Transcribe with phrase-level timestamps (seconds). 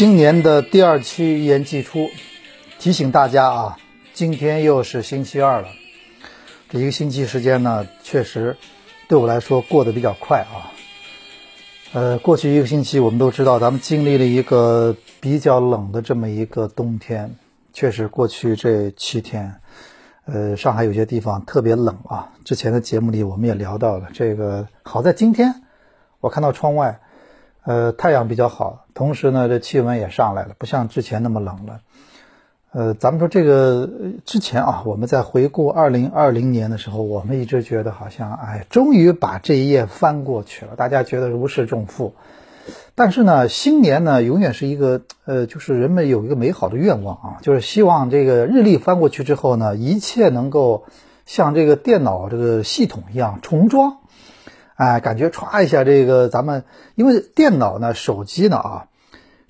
[0.00, 2.08] 新年的第二期一言既出，
[2.78, 3.76] 提醒大家啊，
[4.14, 5.68] 今天又是星期二了。
[6.70, 8.56] 这一个星期时间呢，确实
[9.08, 10.72] 对我来说过得比较快啊。
[11.92, 17.36] 呃，过去一个星期，我们都知道，咱们经历了一个比较冷的这么一个冬天。
[17.74, 19.54] 确实，过去这七天，
[20.24, 22.32] 呃，上海有些地方特别冷啊。
[22.46, 24.66] 之前的节目里我们也聊到了这个。
[24.82, 25.62] 好在今天，
[26.20, 26.98] 我看到窗外。
[27.64, 31.80] 呃，太阳比较好，同时呢，这气温也上来了，不像之前那么冷了。
[32.72, 33.88] 呃，咱们说这个
[34.24, 42.14] 之前啊，我们在回顾二零二零年的时候，我们一直觉得好像，哎，终于把这一页翻过去了，大家觉得如释重负。
[42.94, 50.84] 但是呢，新年呢，永远是一个呃，就是人们有一个美好的愿望啊，就是希望这个日历翻过去之后呢，一切能够
[51.26, 53.96] 像这个电脑这个系统一样重装。
[54.80, 56.64] 哎，感觉歘一下，这个咱们
[56.94, 58.86] 因为电脑呢、手机呢啊，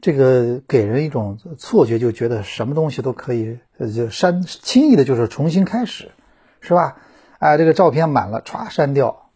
[0.01, 6.11] 这个给人一种错觉，就觉得什么东西都可以呃就删，轻易的就是重新开始，
[6.61, 6.97] 是吧？
[7.39, 9.31] 哎，这个照片满了，歘删掉，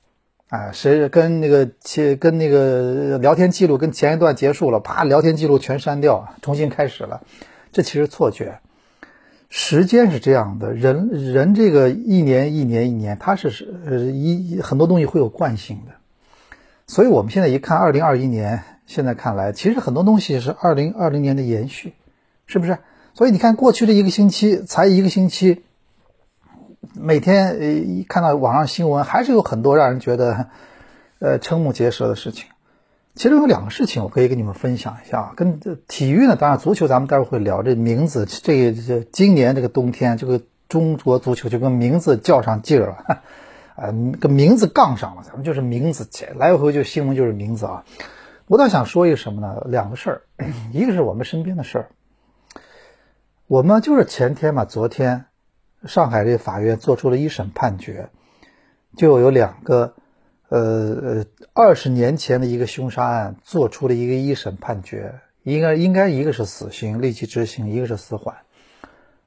[0.49, 7.23] 哎，谁跟那个前跟那个聊天记录跟前一段结束了，啪，聊天记录全删掉，重新开始了，
[7.71, 8.59] 这其实错觉。
[9.57, 15.93] 时间是这样的，人人这个一年一年一年，它是是呃一很多东西会有惯性的，
[16.89, 21.95] 所以我们现在一看二零二一年，现在看来，其实很多东西是二零二零年的延续，
[22.47, 22.79] 是不是？
[23.15, 25.63] 所以你看过去的一个星期，才一个星期，
[26.93, 30.49] 每天呃一看到网上新闻，还是有很多让人觉得
[31.21, 32.49] 呃瞠目结舌的事情。
[33.15, 35.33] 其中有两个事情，我可以跟你们分享一下。
[35.37, 37.63] 跟体育呢，当然足球咱们待会儿会聊。
[37.63, 43.21] 这名字，这这今年这个冬天，这个中国足球就跟名字较上劲儿了，
[43.77, 45.23] 啊， 跟名字杠上了。
[45.23, 47.85] 咱们就是名字，来回就新闻就是名字啊。
[48.49, 49.63] 我倒想说一个什么呢？
[49.67, 50.23] 两个事儿，
[50.75, 51.89] 一个是我们身边的事儿。
[53.47, 55.27] 我们就是前天嘛，昨天
[55.87, 58.09] 上海这法院做出了一审判决，
[58.97, 59.95] 就有两个。
[60.55, 60.61] 呃
[61.03, 68.37] 呃，二十年前的一个凶杀案做出了一个一审判决，应该应该一个是死刑立即执行，一个是死缓，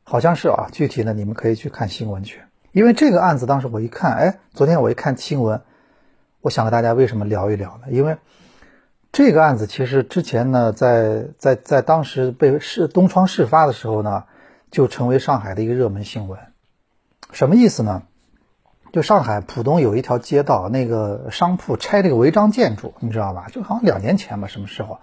[0.06, 0.70] 好像是啊。
[0.72, 2.40] 具体呢，你们可以去看新闻去。
[2.72, 5.62] 因为这个案子当时我一看，哎，昨天我一看新闻，
[6.40, 7.92] 我想和大家为什么聊一聊呢？
[7.92, 8.16] 因为
[9.12, 14.24] 这个案子其实之前呢，在在在当时被事东窗事发的时候呢，
[14.72, 16.40] 就成为上海的一个热门新闻。
[17.34, 18.04] 什么意思呢？
[18.94, 23.48] 就上海浦东有一条街道，那个商铺拆这个违章建筑，你知道吧？
[23.52, 25.00] 就好像两年前吧，什么时候？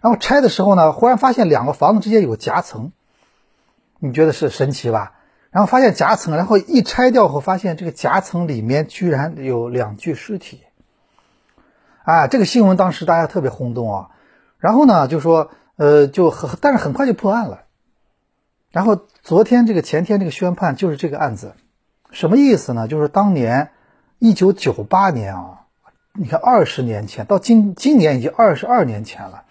[0.00, 2.92] 然后拆的时候呢，忽然发现两个房子之间有夹层，
[3.98, 5.12] 你觉得是神奇吧？
[5.50, 10.62] 然后发现夹层，然后一拆掉后，发现这个夹层里面居然有两具尸体。
[12.02, 14.10] 啊，这个新闻当时大家特别轰动啊。
[14.58, 17.62] 然后呢，就说呃，就很，但是很快就破案了。
[18.70, 21.54] 然后昨天这个前天这个宣判就是这个案子。
[22.14, 22.86] 什么意思呢？
[22.86, 23.70] 就是当年
[24.20, 25.66] 一九九八年啊，
[26.12, 29.42] 你看二十年前到今今年已经二十二年前了。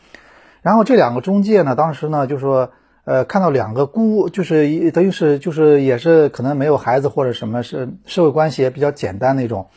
[0.62, 2.72] 然后这两个中介呢，当时呢就说，
[3.04, 9.68] 呃，看到两个孤，就是等于是就是也是可能没有孩子或者什么是社会关系也比较简单那种，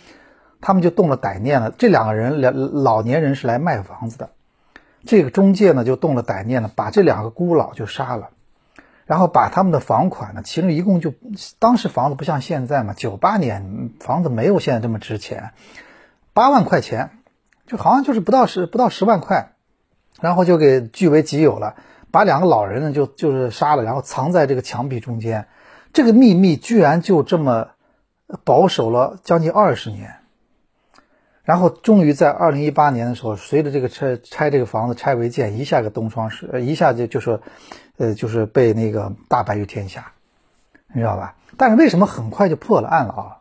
[0.60, 1.74] 他们就动了歹念了。
[1.76, 2.54] 这两个人两
[2.84, 4.30] 老年人是来卖房子的，
[5.04, 8.28] 这个中介呢就动了歹念了，把这两个孤老就杀了。
[9.06, 11.14] 然后把他们的房款呢，其中一共就
[11.60, 15.52] 当时房子不像现在嘛，九八年房子没有现在这么值钱，
[16.32, 17.10] 八万块钱，
[17.66, 19.52] 就好像就是不到十不到十万块，
[20.20, 21.76] 然后就给据为己有了，
[22.10, 25.46] 把两个老人呢就就是杀了，然后藏在这个墙壁中间，
[25.92, 27.68] 这个秘密居然就这么
[28.42, 30.16] 保守了将近二十年，
[31.46, 37.40] 然后终于在二零一八年的时候，随着这个拆拆这个房子拆违建，一下个东窗事，一下就就是。
[37.98, 40.12] 呃，就是被那个大白于天下，
[40.92, 41.34] 你知道吧？
[41.56, 43.38] 但是为什么很快就破了案了啊？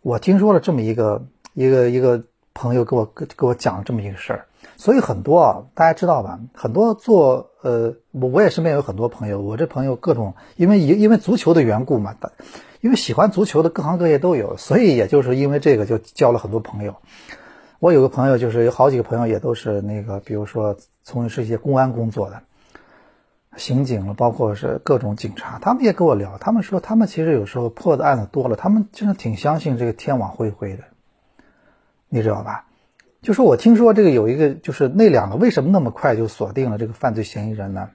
[0.00, 2.22] 我听说了这么一个一个一个
[2.54, 4.46] 朋友给我给给我讲了这么一个事儿，
[4.80, 6.40] 所以很多啊，大家知道吧？
[6.54, 12.16] 很多做呃，我我也身边有很多朋友，我这朋友各种因为因因为足球的缘故嘛，
[12.80, 16.96] 因为喜欢足球的各行各业都有，所以也就是因为这个就交了很多朋友。
[17.78, 22.40] 我有个朋友就是有好几个朋友也都是那个，比如说从事一些公安工作的。
[23.56, 30.84] 刑警了，包括是各种警察，他们也跟我聊，他们说他们其实有时候破的案子多了，他们真的挺相信这个天网恢恢的，
[32.08, 32.64] 你知道吧？
[33.22, 37.90] 就说我听说这个有一个，就是那两个为什么那么快就锁定了这个犯罪嫌疑人呢？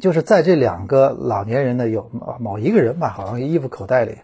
[0.00, 2.10] 就是在这两个老年人的有
[2.40, 4.18] 某一个人吧，好像衣服口袋里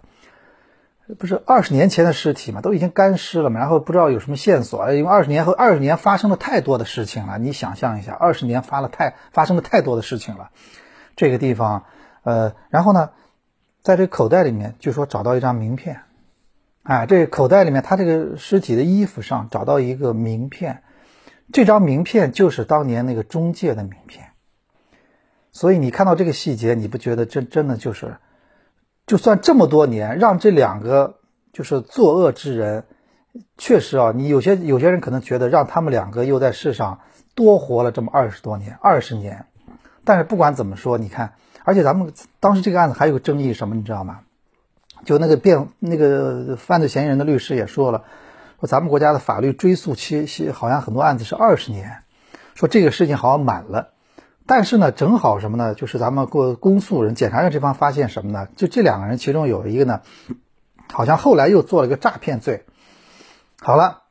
[1.18, 10.50] 不是二十年前的尸体嘛，都已经干尸了嘛，然后不知道有什么线索，因为二十年后二十年发生了太多的事情了，你想象一下，二十年发了太发生了太多的事情了，
[11.14, 11.84] 这个地方，
[12.24, 13.10] 呃，然后呢，
[13.82, 16.00] 在这口袋里面就说找到一张名片，
[16.90, 20.82] 哎，这口袋里面他这个尸体的衣服上找到一个名片，
[21.52, 24.30] 这张名片就是当年那个中介的名片，
[25.52, 28.16] 所以你看到这个细节，你不觉得真真的就是？
[29.06, 31.20] 就算这么多年，让这两个
[31.52, 32.86] 就是作恶之人，
[33.56, 37.02] 确实啊，你有些有些人可能觉得让他们两个又在世上
[37.36, 39.46] 多活了这么二十多年，二十年。
[40.02, 44.22] 但是不管怎么说，你看，而且咱们当时这个案子还有个争议什么，你知道吗？
[45.04, 48.04] 就那个辩那个犯罪嫌疑人的律师也说了，
[48.60, 52.02] 说咱们国家的法律追诉期是好像很多案子是二十年，
[52.54, 53.90] 说这个事情好像满了。
[54.46, 55.74] 但是呢，正好什么呢？
[55.74, 58.48] 就是咱们过公诉人、检察院这方发现什么呢？
[58.56, 60.00] 就这两个人其中有一个呢，
[60.92, 62.64] 好像后来又做了个诈骗罪。
[63.60, 64.02] 好了，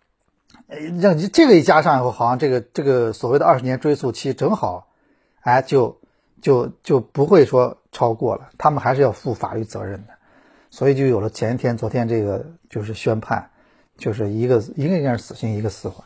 [1.02, 4.88] 让你这个一加上以后，好像这个这个所谓的二十年追诉期正好，
[5.42, 6.00] 哎，就
[6.42, 10.14] 就就不会说超过了，他们还是要负法律责任的，
[10.70, 13.50] 所以就有了前一天、昨天这个就是宣判，
[13.98, 16.06] 就是一个一个应该是死刑，一个死缓。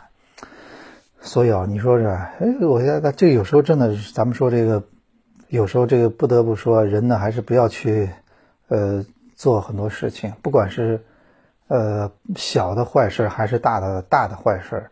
[1.21, 4.83] 所以啊，你说是，哎，我现在这有时候真的，咱们说这个，
[5.47, 8.09] 有时候这个不得不说，人呢还是不要去，
[8.67, 11.01] 呃，做很多事情，不管是，
[11.67, 14.85] 呃，小的坏事还是大的大的坏事，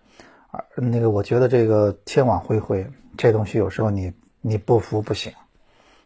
[0.51, 2.87] 啊，那个我觉得这个天网恢恢，
[3.17, 5.33] 这东西有时候你你不服不行，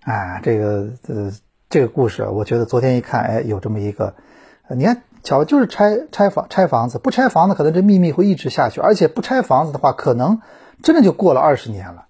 [0.02, 1.32] 哎，这个呃
[1.70, 4.16] 这个故事，我觉得昨天一看，哎，有这么一个，
[4.70, 5.04] 你看。
[5.26, 10.40] 巧就是拆拆房拆房子，不拆房子可能这秘密会一直下去，而且不拆房子的话，可能
[10.84, 12.06] 真的就过了二十年了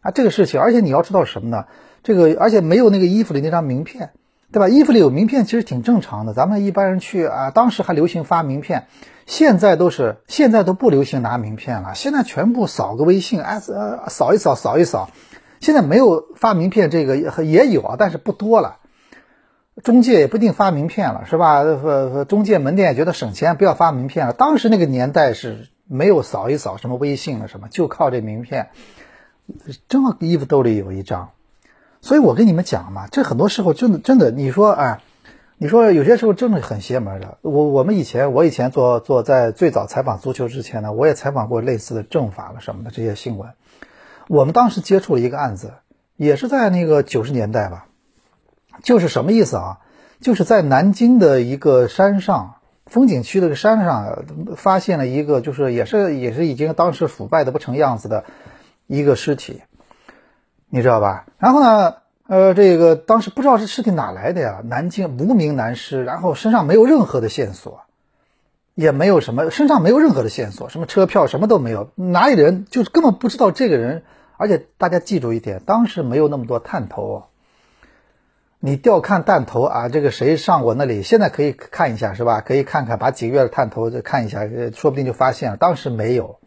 [0.00, 0.12] 啊！
[0.12, 1.64] 这个事情，而且你要知道什么呢？
[2.04, 4.12] 这个而且没有那个衣服里那张名片，
[4.52, 4.68] 对吧？
[4.68, 8.86] 衣服里有名片其实挺正常的，咱们一般人去啊，当时还流行发名片，
[9.26, 15.10] 现在都是现在都不流行拿名片了，现在全部扫个微信，哎呃扫一扫扫一扫，
[15.58, 18.76] 现在没有发名片这个也有啊，但是不多了。
[19.82, 21.60] 中介也不一定发名片了，是吧？
[21.60, 24.34] 呃，中介门店也觉得省钱，不要发名片了。
[24.34, 28.68] 当时那个年代是没有扫一扫什么微信了什么，就靠这名片。
[29.88, 31.30] 正好衣服兜里有一张，
[32.00, 35.02] 所以我跟你们讲嘛，这很多时候真的真的，你说啊，
[35.56, 37.38] 你说有些时候真的很邪门的。
[37.40, 43.50] 我我们以前我以前做做在最早采访足球之前呢，我也采访过类似的政法了什么的这些新闻。
[44.28, 45.72] 我们当时接触了一个案子，
[46.16, 47.86] 也是在那个九十年代吧。
[48.82, 49.78] 就是什么意思啊？
[50.20, 54.24] 就是在南京的一个山上，风景区的山上，
[54.56, 58.24] 发现了一个，就是也是也是已经当时腐败的不成样子的
[58.86, 59.62] 一个尸体，
[60.68, 61.26] 你知道吧？
[61.38, 61.96] 然后呢，
[62.28, 64.60] 呃，这个当时不知道是尸体哪来的呀？
[64.64, 67.80] 南京无名男尸，然后身上没有任何的线索，
[68.76, 74.04] 也没有什么，身上没有任何的线索，什么车票什么都没有，哪里人就根本不知道这个人，
[74.36, 77.24] 而且大家记住一点，当时没有那么多探头。
[78.64, 81.02] 你调看弹头啊，这个谁上我那里？
[81.02, 82.42] 现在可以看一下，是吧？
[82.42, 85.56] 可以看看，把几个月的探头再看一下，说不定就发现了。
[85.56, 86.38] 当时没有，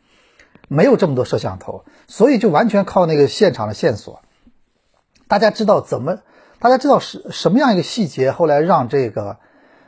[0.70, 4.22] 没有这么多摄像头，所以就完全靠那个现场的线索。
[5.28, 6.20] 大家知道怎么？
[6.60, 8.32] 大家知道是什么样一个细节？
[8.32, 9.40] 后来让这个，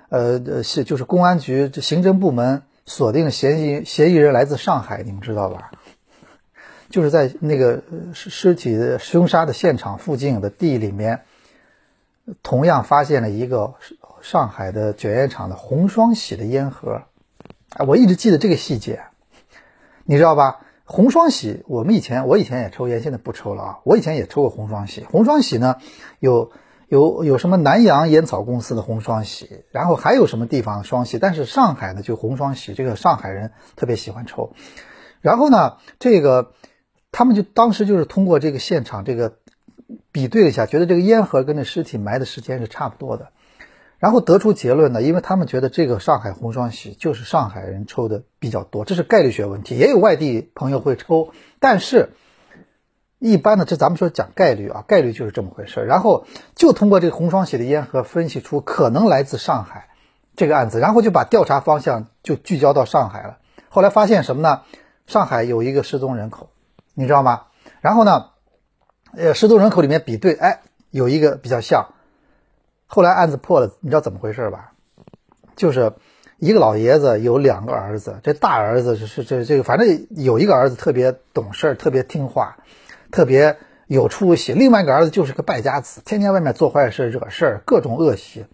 [0.10, 5.72] 呃，是就是公安局这刑侦部门锁定嫌疑嫌疑人来自上海，你们知道吧？
[6.90, 11.22] 就是在那个尸尸体凶杀的现场附近的地里面。
[12.44, 13.76] 同样发现了一个
[14.22, 17.04] 上海的卷烟厂的红双喜的烟盒，
[17.70, 19.04] 哎，我一直记得这个细节，
[20.04, 20.60] 你知道吧？
[20.84, 23.80] 红双喜，我们以前我以前也抽烟，现在不抽了啊。
[23.86, 25.78] 我以前也抽过红双喜，红双喜呢
[26.20, 26.52] 有
[26.90, 34.54] 有有什么南洋烟草公司的红双喜，然后还有什么地方双喜，但是上海的就红双喜，这个上海人特别喜欢抽。
[35.22, 36.52] 然后呢，这个
[37.12, 39.38] 他们就当时就是通过这个现场这个。
[40.12, 43.30] 比对了一下，觉得这个烟盒跟这尸体埋的时间是差不多的，
[44.00, 52.10] 然后得出结论呢，因为他们觉得这个上海红双喜就是上海人抽的比较多，这是概率学问题，也有外地朋友会抽，但是
[53.20, 55.86] 一般的这咱们说讲概率啊，概率就是这么回事儿。
[55.86, 59.90] 然后就通过这个红双喜的烟盒分析出可能来自上海
[60.36, 63.38] 这个案子，然后就把调查方向就聚焦到上海了。
[63.70, 64.62] 后来发现什么呢？
[65.06, 66.50] 上海有一个失踪人口，
[66.94, 67.44] 你知道吗？
[67.80, 68.26] 然后呢？
[69.18, 71.88] 呃，失踪人口里面比对，哎，有一个比较像。
[72.86, 74.74] 后来案子破了，你知道怎么回事吧？
[75.56, 75.94] 就是
[76.38, 82.58] 一个老爷子有两个儿子，这大儿子是这这个，反正有一个儿子特别懂事，特别听话，
[83.10, 83.58] 特别
[83.88, 88.46] 有出息；另外一个儿子就是个败家子，天天外面做坏事、惹事儿，各种恶习。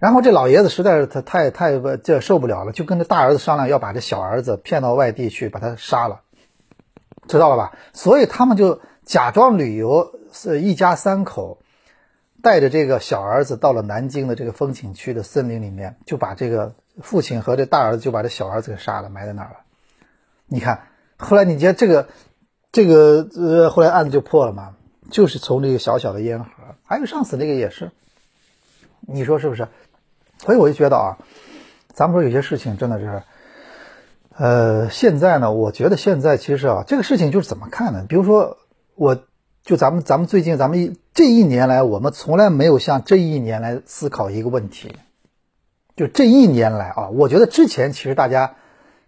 [0.00, 6.22] 然后这老爷子实在是他太太这受不了了，就跟这大儿子商量要把这小儿子骗到外地去把他杀了，
[7.28, 7.72] 知道了吧？
[7.92, 11.58] 所以他们就假装旅游，是一家三口
[12.42, 19.56] 带着这个小儿子到了南京的这个风景区的森林里面，就把这个父亲和这大儿子就把这小儿子给杀了，埋在那儿了。
[20.46, 22.08] 你看，后来你觉得这个
[22.72, 24.76] 这个呃，后来案子就破了嘛？
[25.10, 26.50] 就是从这个小小的烟盒，
[26.84, 27.90] 还有上次那个也是，
[29.00, 29.66] 你说是不是？
[30.38, 31.18] 所以我就觉得啊，
[31.92, 33.22] 咱们说有些事情真的是，
[34.36, 38.06] 呃，现在呢，我觉得现在其实啊，这个事情就是怎么看呢？
[38.08, 38.56] 比如说，
[39.00, 39.16] 我
[39.62, 44.94] 就咱们咱们最近咱们这一年来，我们从来没有像这一年来思考一个问题，
[45.96, 48.56] 就这一年来啊，我觉得之前其实大家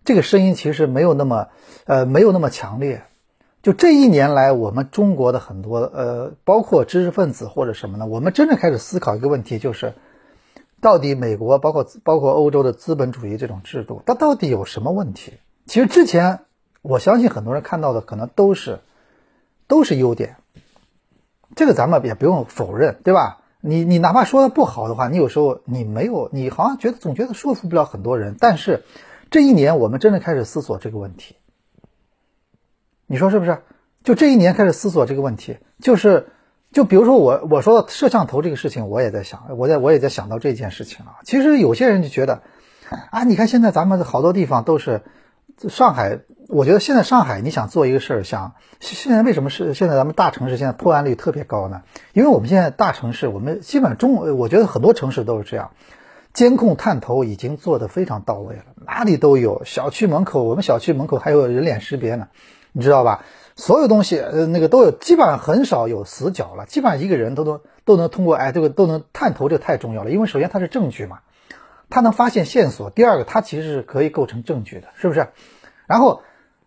[0.02, 1.48] 这个声音其实没有那么
[1.84, 3.02] 呃没有那么强烈，
[3.62, 9.92] 就这一年来，我们中国的很多呃，包括知识分子或者什么呢，我们真正开始思考一个问题，就是。
[10.80, 15.34] 到底美国包括包括欧洲的资本主义这种制度，它到底有什么问题？
[15.66, 16.40] 其实之前
[16.80, 18.80] 我相信很多人看到的可能都是
[19.72, 20.36] 都是优点，
[21.56, 23.38] 这个咱们也不用否认，对吧？
[23.62, 28.36] 你你哪怕说的不好的话，你有时候你没有，你好像觉得总觉得说服不了很多人。
[28.38, 28.82] 但是
[29.30, 31.36] 这一年我们真的开始思索这个问题，
[33.06, 33.62] 你说是不是？
[34.04, 36.28] 就这一年开始思索这个问题，就是。
[36.72, 41.20] 就比如说我我说摄像头这个事情，我也在想，我在我也在想到这件事情啊。
[41.22, 42.40] 其实有些人就觉得，
[43.10, 45.02] 啊，你看现在咱们好多地方都是
[45.68, 46.20] 上海，
[46.52, 51.80] 我觉得现在上海你想做一个事儿，想现在为什么是现在咱们大城市现在破案率特别高呢？
[52.12, 55.70] 因为我们现在大城市，我们基本上中，我觉得很多城市都是这样，
[56.34, 62.28] 监控探头已经做得非常到位了，哪里都有，小区门口，我们小区门口还有人脸识别呢，
[62.72, 63.24] 你知道吧？
[63.56, 66.66] 所有东西，呃，那个都有，基本上很少有死角了。
[66.66, 70.10] 基本上一个人都能都能通过，哎，这个都能探头，这太重要了。
[70.10, 71.20] 因为首先它是证据嘛，
[71.88, 72.90] 它能发现线索。
[72.90, 75.28] 第二个，它其实是可以构成证据的，是不是？
[75.86, 76.22] 然后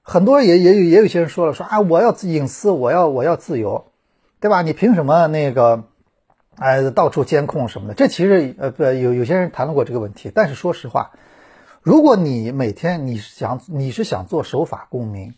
[0.08, 3.88] 很多人也也有也有些人说了，说啊，我要隐私，我要我要自由，
[4.40, 4.62] 对吧？
[4.62, 5.86] 你凭什么那个，
[6.58, 7.96] 哎，到处监控什么的？
[7.96, 10.32] 这其实呃不有有些人谈论过这个问题。
[10.34, 11.12] 但是说实话，
[11.82, 15.34] 如果你每天你想你是想做守法公民。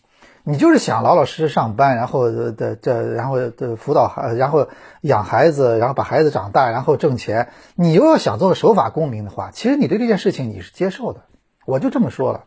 [0.49, 4.69] 你就是想老老实实上班，然后的这，然后的辅导孩，然后
[5.01, 7.49] 养孩子，然后把孩子长大，然后挣钱。
[7.75, 11.19] 你又要想做个守法公民的话，其实你对这件事情你是接受的。
[11.65, 12.45] 我就这么说了，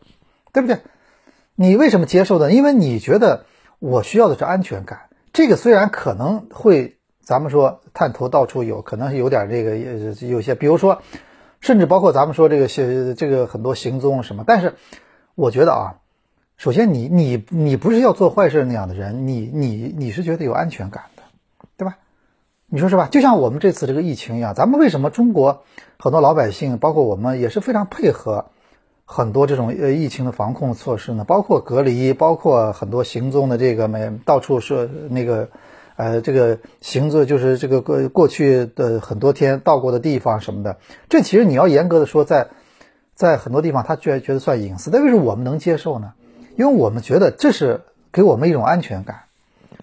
[0.51, 0.79] 对不对？
[1.61, 2.51] 你为什么接受的？
[2.51, 3.45] 因为你觉得
[3.77, 5.01] 我需要的是安全感。
[5.31, 11.03] 这个虽然可能会，咱们说探头到处有，可能是有点这个有些，比如说，
[11.59, 14.73] 甚至包括咱们说这个行这个很多行踪什么，但是
[15.35, 15.95] 我觉得啊。
[16.57, 21.23] 首先，你你你不是要做坏事那样的人，你你你是觉得有安全感的，
[21.77, 21.97] 对吧？
[22.67, 23.07] 你说是吧？
[23.11, 25.63] 就像我们这次这个疫情一样，咱们为什么中国
[25.99, 28.51] 很多老百姓，包括我们也是非常配合
[29.05, 31.23] 很多这种呃疫情的防控措施呢？
[31.23, 35.49] 包括隔离，包括很多行踪的这个没到处是那个
[35.97, 40.77] 呃这个行踪，就是这个过过去的很多天到过的地方什么的，
[41.09, 42.47] 这其实你要严格的说，在
[43.13, 46.13] 在很多地方他居然觉得算隐私，但为什么我们能接受呢？
[46.55, 47.81] 因为我们觉得这是
[48.11, 49.23] 给我们一种安全感，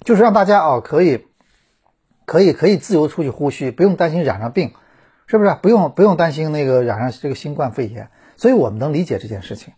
[0.04, 1.26] 就是让大家啊可以，
[2.24, 4.72] 可以可以自由出去呼吸，不用担心染上病，
[5.26, 5.56] 是不是？
[5.62, 9.74] 不用不用担心那个染上这个新冠肺炎，所以我们能理解这件事情，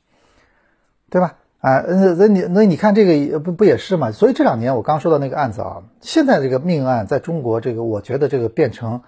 [1.11, 1.39] 对吧？
[1.59, 4.13] 啊，那那你那你看这个不不也是嘛？
[4.13, 9.03] 所以这两年我刚说的那个案子啊，现在这个命案在中国这个，我觉得这个变成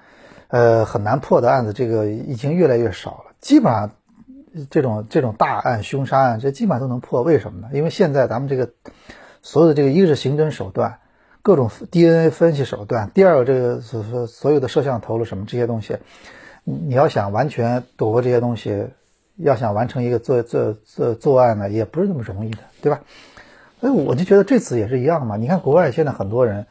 [0.49, 3.93] 呃很难破的案子，这个已经越来越少了，基本上。
[4.69, 7.23] 这种这种大案、凶杀案，这基本上都能破。
[7.23, 7.69] 为什么呢？
[7.73, 8.69] 因为现在咱们这个
[9.41, 10.99] 所有的这个，一个是刑侦手段，
[11.41, 15.97] 各种 DNA 分析手段；第二个，这个所所所有的摄像头了什么这些东西，
[16.65, 18.89] 你要想完全躲过这些东西，
[19.43, 23.01] 要想完成一个作作作作案呢，也不是那么容易的，对吧？
[23.81, 25.37] 所以我就觉得这次也是一样嘛。
[25.37, 26.67] 你看国外现在很多人，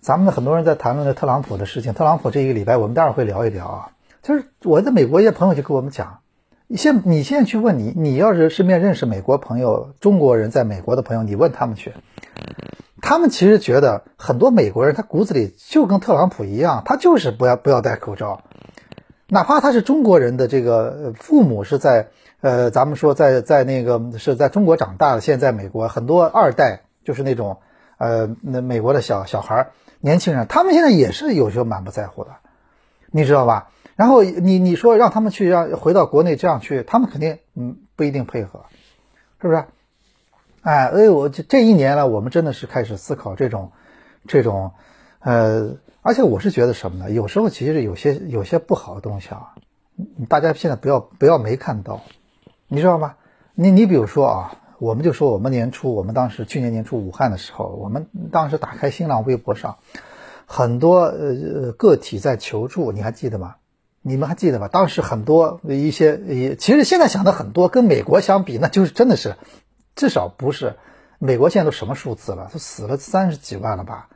[0.00, 1.92] 咱们很多人在谈论的特朗普的事情。
[1.92, 3.90] 特朗普这一个礼拜，我们待会儿会聊一聊啊。
[4.22, 6.18] 就是我在美国一些朋友就跟我们讲。
[6.68, 11.92] 你现你现在去问你，你要是身边认识美国朋友、中国人在美国的朋友，你问他们去，
[13.00, 18.42] 他们其实觉得很多美国人他骨子里就跟特朗普一样，他就是不要不要戴口罩，
[19.28, 22.08] 哪怕他是中国人的这个父母是在
[22.40, 27.58] 呃，咱们说在在那个是在中国长大的，现在美国很多二代就是那种
[27.98, 32.30] 呃那美国的小小孩年轻人，他们现在也是有时候满不在乎的，
[33.10, 33.70] 你知道吧？
[33.96, 38.66] 然后你你说让他们去让回到国内这样去，他们肯定嗯不一定配合，
[39.40, 39.64] 是不是？
[40.60, 43.72] 哎，所以我这这一年呢，我们真的是开始思考这种
[44.28, 44.72] 这种
[45.20, 45.76] 呃，
[46.06, 47.10] 而且我是觉得什么呢？
[47.10, 49.56] 有时候其实有些有些不好的东西啊，
[50.28, 52.00] 大家现在不要不要没看到，
[52.68, 53.16] 你知道吗？
[53.56, 59.78] 你你比如说啊，我们就说我们年初，我们当时去年年初武汉的时候，我们当时打开新浪微博上，
[60.46, 63.56] 很多呃个体在求助，你还记得吗？
[64.00, 64.68] 你们还记得吧？
[64.68, 69.34] 当时很多一些也，其实现在想的很多，跟美国相比，那就是真的是，
[69.96, 70.76] 至少不是。
[71.18, 72.48] 美国现在都什么数字了？
[72.52, 74.08] 都死了三十几万了吧？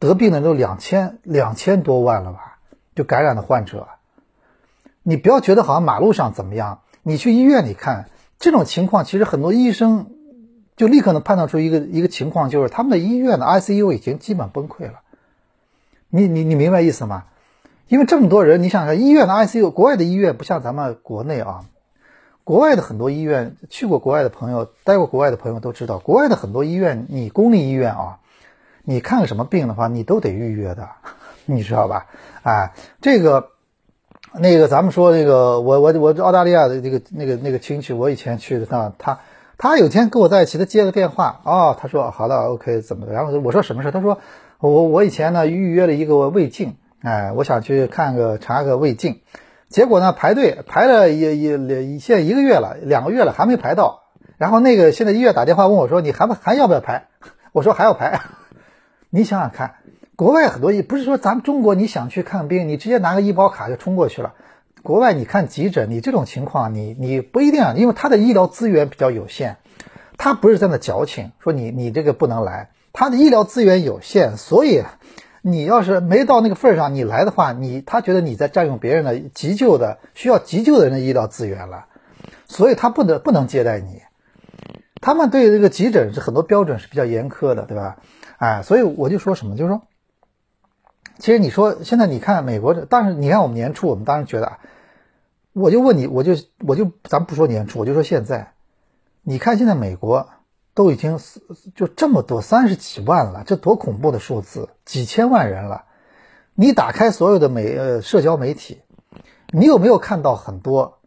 [0.00, 2.58] 得病的都两千两千多万了吧？
[2.96, 3.86] 就感染的患者，
[5.04, 10.10] 你不要觉得好像马路上怎么样，你去医院里看这种情况，其实很多医生
[10.76, 15.00] 就立刻能判断出一个一个情况，就是他们的医院的 ICU 已经基本崩溃了。
[16.08, 17.24] 你你你明白意思吗？
[17.88, 21.64] 因为这么多人，你想想医院的 ICU，国外的医院不像咱们国内啊。
[22.44, 28.19] 国外的很多医院，去过国外的朋友，待过国外的朋友都知道，国外的很多医院，你公立医院啊，
[28.84, 30.88] 你看个什么病的话，你都得预约的，
[31.46, 32.06] 你知道吧？
[32.42, 33.50] 哎，这个，
[34.34, 39.20] 那个，咱们说那个，我我我澳大利亚的这个那个那个亲戚，我以前去的他他
[39.58, 43.12] 他有天跟我在一起，他接个电话啊，他说好的，OK，怎么的？
[43.12, 43.90] 然后我说什么事？
[43.90, 44.18] 他说
[44.58, 49.20] 我我以前呢预约了一个胃镜，哎，我想去看个查个胃镜。
[49.68, 50.12] 结果呢？
[50.12, 54.02] 排队排了也也也现在一个月了，两个月了还没排到。
[54.36, 57.06] 然后那个现在医院打电话问我说：“你还不还要不要排？”
[57.52, 58.20] 我说：“还要排。”
[59.10, 59.74] 你想想看，
[60.16, 64.34] 国外很多医不是说咱们中国你想去看病，你直接拿个医保卡就冲过去了。
[64.82, 69.56] 国外你看急诊，你这种情况你你不一定，因为他的医疗资源比较有限，
[70.16, 74.82] 他不是在那矫情说你你这个不能来，他的医疗资源有限，所以。
[75.42, 81.86] 你要是没到那个份儿上，你来的话，你他觉得你在占用别人的急救的需要急救的人的医疗资源了，
[82.44, 84.02] 所以他不能不能接待你。
[85.00, 87.96] 他们对这个急诊是很多标准是比较严苛的，对吧？
[88.40, 89.82] 哎，所以我就说什么，就是说，
[91.18, 94.58] 其实你说现在你看美国，但是你看我们年初，我们当时觉得啊，
[95.52, 96.32] 我就问你，我就
[96.66, 98.54] 我就咱不说年初，我就说现在，
[99.22, 100.28] 你看现在美国。
[100.72, 101.18] 都已经
[101.74, 105.84] 就这么多三十几万了，这多恐怖的数字，几千万人了。
[106.54, 108.80] 你打开所有的媒呃社交媒体，
[109.48, 111.00] 你有没有看到很多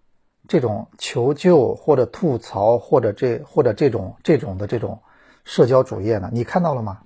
[0.49, 4.99] 这种求救或者吐槽或者这或者这种这种的这种
[5.43, 6.29] 社交主页呢？
[6.31, 6.99] 你看到了吗？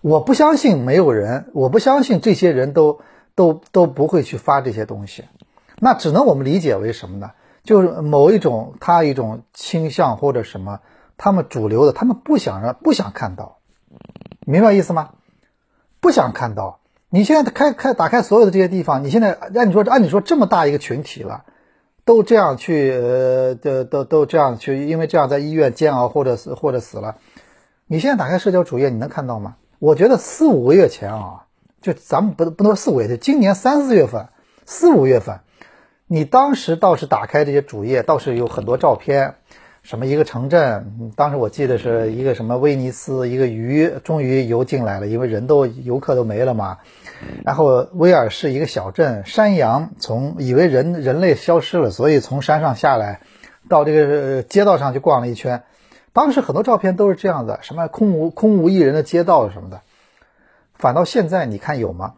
[0.00, 3.00] 我不相信没有人，我不相信这些人都
[3.34, 5.24] 都都不会去发这些东西。
[5.78, 7.32] 那只能我们理解为什么呢？
[7.64, 10.80] 就是某一种他一种倾向或者什么。
[11.18, 13.56] 他们主流的，他们不想让不想看到，
[14.46, 15.12] 明白意思吗？
[15.98, 16.80] 不想看到。
[17.08, 21.46] 你现在开开打开所有的这些地方，你现在按你说按你说这么大一个群体了，
[22.06, 27.16] 都这样去呃都都都这样去，因为这样在医院煎熬或者死或者死了。
[27.86, 29.56] 你现在打开社交主页，你能看到吗？
[29.80, 31.46] 我觉得四五个月前啊，
[31.82, 34.28] 就咱们不不能说四五月，就今年三四月份、
[34.64, 35.40] 四五月份，
[36.06, 39.34] 你当时倒是打开这些主页，倒是有很多照片。
[39.86, 41.12] 什么一个城镇？
[41.14, 46.78] 当时我记得是一个什么威尼斯，一个鱼终于游进来了，因为人都游客都没了嘛。
[47.44, 53.20] 然后威尔士一个小镇，山羊从以为人人类消失了，所以从山上下来，
[53.68, 55.62] 到这个街道上去逛了一圈。
[56.12, 59.82] 当时很多照片都是这样的，什么空无空无一人的街道什么的。
[60.74, 62.14] 反倒现在你看有吗？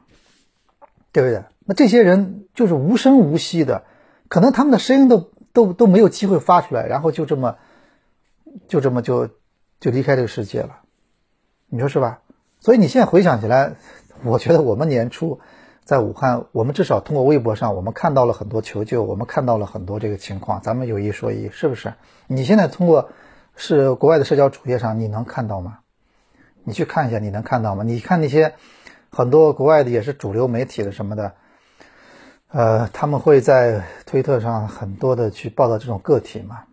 [1.12, 1.42] 对不对？
[1.66, 3.82] 那这些人就是无声无息的，
[4.28, 5.28] 可能他们的声音都。
[5.52, 7.56] 都都没有机会发出来，然后就这么，
[8.68, 9.28] 就这么就
[9.80, 10.80] 就离开这个世界了，
[11.68, 12.20] 你说是吧？
[12.60, 13.74] 所以你现在回想起来，
[14.24, 15.40] 我觉得我们年初
[15.84, 20.60] 在武汉，我们至少通过微博上，我们看到了很多求救，我们看到了很多这个情况。
[20.60, 21.94] 咱们有一说一，是不是？
[22.26, 23.10] 你现在通过
[23.54, 25.78] 是国外的社交主页上，你能看到吗？
[26.64, 27.84] 你去看一下，你能看到吗？
[27.84, 28.54] 你看那些
[29.10, 31.34] 很多国外的也是主流媒体的什么的。
[32.50, 36.64] 呃，他们会在推特上很多的去报道这种个体吗？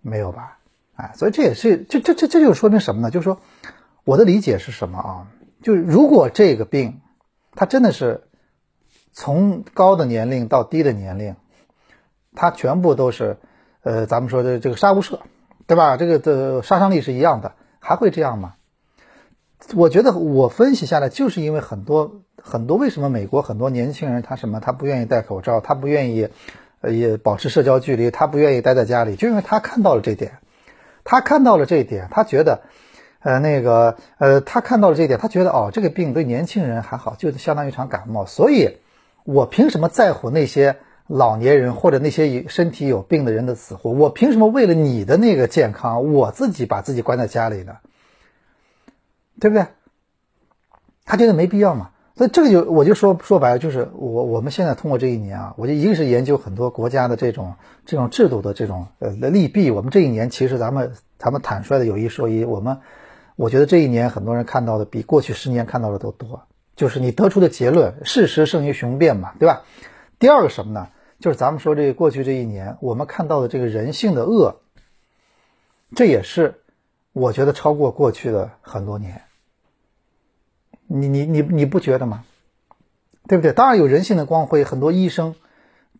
[0.00, 0.58] 没有吧？
[0.96, 3.10] 哎，所以这也是这这这这就说明什么呢？
[3.10, 3.40] 就是说，
[4.04, 5.26] 我的理解是什么啊？
[5.62, 7.00] 就是如果这个病，
[7.54, 8.22] 它真的是
[9.12, 11.36] 从高的年龄到低的年龄，
[12.34, 13.36] 它全部都是
[13.82, 15.18] 呃，咱们说的这个杀无赦，
[15.66, 15.96] 对吧？
[15.96, 18.54] 这个的杀伤力是一样的，还会这样吗？
[19.74, 22.22] 我觉得我分析下来，就是因为很多。
[22.40, 26.28] 很多为什么美国很多年轻人他什么他不愿意戴口罩，他不愿意
[26.80, 30.38] 呃也保持社交距离，他不愿意待在家里，就因为他看到了这点，
[31.04, 32.62] 他看到了这一点，他觉得
[33.20, 38.78] 呃那个呃他看到了这一点，他觉得哦这个病对年轻人还好，就相当于一场感冒，所以
[39.24, 40.76] 我凭什么在乎那些
[41.08, 43.90] 老年人或者那些身体有病的人的死活？
[43.90, 47.74] 我凭什么为了你的那个健康，我自己把自己关在家里呢？
[49.40, 49.66] 对不对？
[51.04, 51.90] 他觉得没必要嘛。
[52.16, 57.54] 所以这个就我就说说白了，就是我我们现在通过这一年啊，我就一个是研究很多国家的这种
[57.86, 59.70] 这种制度的这种呃利弊。
[59.70, 62.78] 我们这一年其实咱们咱们坦率的有一说一，我们
[63.36, 66.42] 我觉得这一年很多人看到的比过去十年看到的都多。
[66.74, 69.62] 就是你得出的结论，事实胜于雄辩嘛，对吧？
[70.18, 70.88] 第二个什么呢？
[71.20, 74.60] 就是咱们说这过去这一年，我们看到的这个人性的恶，
[75.96, 76.62] 这也是
[77.12, 79.22] 我觉得超过过去的很多年。
[80.88, 82.24] 你你你你不觉得吗？
[83.28, 83.52] 对不对？
[83.52, 85.34] 当然有人性的光辉，很多医生，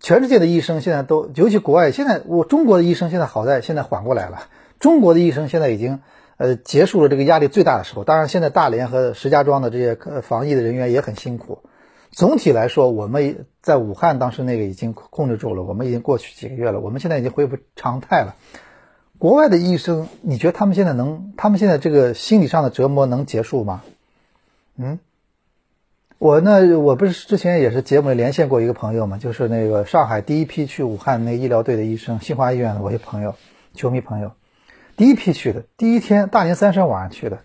[0.00, 4.48] 全世界的医生现在都，尤其国外，现在我中国的医生现在好在现在缓过来了，
[4.80, 6.00] 中国的医生现在已经
[6.38, 8.04] 呃结束了这个压力最大的时候。
[8.04, 11.58] 当然，现在大连和石家庄的这些防疫的人员也很辛苦。
[12.10, 18.34] 总体来说，我们在武汉当时那个已经控制住了，我们已经过去几个月了，我们现在已经恢复常态了。
[19.18, 23.82] 国外的医生，你觉得他们现在能，他们现在这个心理上的折磨能结束吗？
[24.80, 25.00] 嗯，
[26.18, 33.34] 我那我不是之前也是节目连线过一个朋友嘛，就是那个上海第一批去武汉那医疗队的医生，新华医院的我一朋友，
[33.74, 34.30] 球迷朋友，
[34.96, 37.40] 第一批去的，第一天大年三十晚上去的，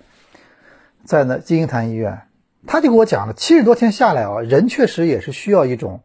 [1.06, 2.22] 在那金银潭医院，
[2.68, 6.04] 他就给我讲了，七十多天下来啊，人确实也是需要一种，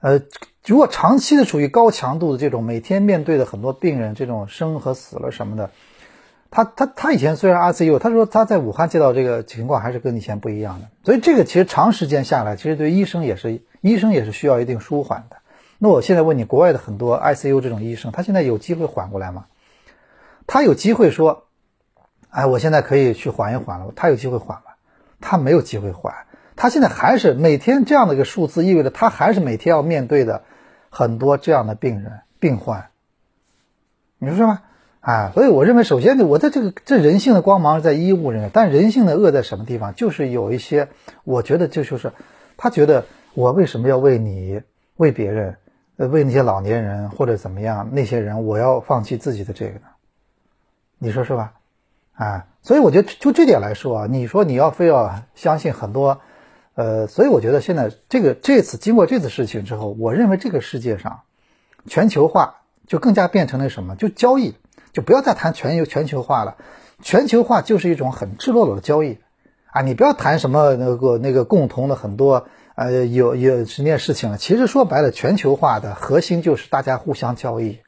[0.00, 0.20] 呃，
[0.66, 5.70] 如果长期的处于高强度的这种，每天面对的很多病人，这种生和死了什么的。
[6.54, 15.38] 他他他以前虽然 ICU，他说他在武汉接到这个情况还是跟以前不一样的，所以这个其实长时间下来，其实对医生也是医生也是需要一定舒缓的。
[15.78, 19.46] 那我现在问你，国外的很多 ICU 这种医生，他现在有机会缓过来吗？
[20.46, 21.48] 他有机会说，
[22.30, 23.92] 哎，我现在可以去缓一缓了。
[23.96, 24.74] 他有机会缓吗？
[25.20, 26.14] 他没有机会缓。
[26.54, 30.44] 他现在还是每天这样的一个数字，意味着他还是每天要面对的
[30.88, 32.90] 很多这样的病人病患。
[34.18, 34.62] 你说是吗？
[35.04, 39.94] 啊，所以我认为，首先呢，我的这个这人性的光芒在医务人员，但人性的恶在什么地方？
[39.94, 40.88] 就是有一些，
[41.24, 42.10] 我觉得这就是
[42.56, 44.62] 他觉得我为什么要为你、
[44.96, 45.58] 为别人、
[45.98, 49.80] 呃，为那些老年人或者怎么样那些人，我要放弃自己的这个呢？
[50.98, 51.52] 你说是吧？
[52.14, 56.18] 啊，所以我觉得就这点来说啊，你说你要非要相信很多，
[56.76, 61.20] 呃，所以我觉得现在这个这次经过这次事情之后，我认为这个世界上
[61.86, 63.96] 全球化就更加变成了什么？
[63.96, 64.54] 就交易。
[64.92, 66.56] 就不要再谈全球全球化了，
[67.02, 69.18] 全球化就是一种很赤裸裸的交易
[69.66, 69.82] 啊！
[69.82, 74.38] 你不要谈什么那个那个共同的很多呃有有十件事情了。
[74.38, 77.80] 其实说白了，全球化的核心就是大家互相交易。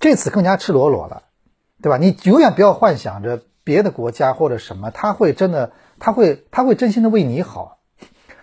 [0.00, 1.24] 这次更加赤裸裸了，
[1.82, 1.98] 对吧？
[1.98, 7.78] 你永远不要幻想着别的国家或者什么，他会真的他会他会真心的为你好，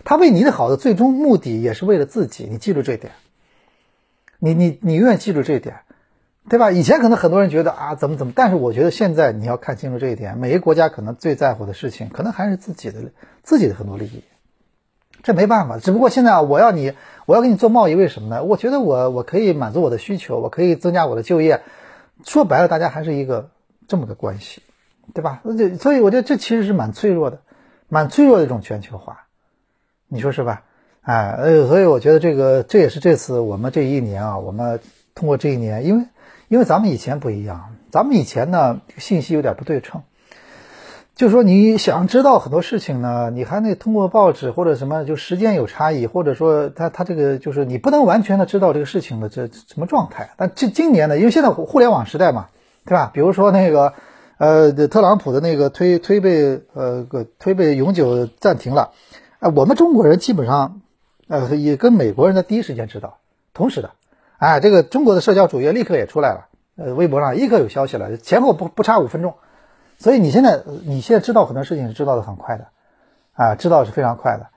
[0.03, 2.47] 他为你的好的最终目的也是为了自己。
[2.49, 3.13] 你记住这点，
[4.37, 5.79] 你你你永远记住这一点。
[6.49, 6.71] 对吧？
[6.71, 12.99] 以前可能很多人觉得啊，怎么怎么，但是我觉得现在你要看清楚这一点，每个国家可能最在乎的事情，可能还是自己的
[13.43, 14.23] 自己的很多利益。
[15.23, 16.91] 这没办法，只不过现在啊，我要你，
[17.25, 18.43] 我要给你做贸易，为什么呢？
[18.43, 21.61] 我觉得我我可以满足我的需求，我可以增加我的就业。
[22.25, 23.49] 说白了，大家还是一个
[23.87, 24.61] 这么个关系，
[25.13, 25.41] 对吧？
[25.57, 27.39] 这所以我觉得这其实是蛮脆弱的，
[27.87, 29.27] 蛮脆弱的一种全球化，
[30.09, 30.63] 你说是吧？
[31.03, 34.81] 哎，呃，所以我觉得这个这也是这次我们这一年啊，我们
[35.15, 36.05] 通过这一年，因为。
[36.47, 40.01] 因为咱们以前不一样，咱们以前呢信息有点不对称，
[41.15, 50.31] 就说你想知道很多事情呢，你还得通过报纸或者什么，就时间有差异，或者说他他这个就是你不能完全的知道这个事情的这什么状态。
[50.37, 52.49] 但这今年呢，因为现在互联网时代嘛，
[52.85, 53.11] 对吧？
[53.13, 53.93] 比如说那个
[54.37, 57.07] 呃特朗普的那个推推被呃
[57.39, 58.91] 推被永久暂停了，
[59.39, 60.81] 哎，我们中国人基本上
[61.27, 63.17] 呃也跟美国人在第一时间知道，
[63.53, 63.91] 同时的。
[64.43, 69.35] 哎，这个中国的社交主页立刻也出来了，呃，微博上立刻有消息了，前后不不差五分钟，
[69.97, 72.67] 所以你现在你现在知道很多事情是知道的很快的，
[73.35, 74.47] 啊，知道是非常快的，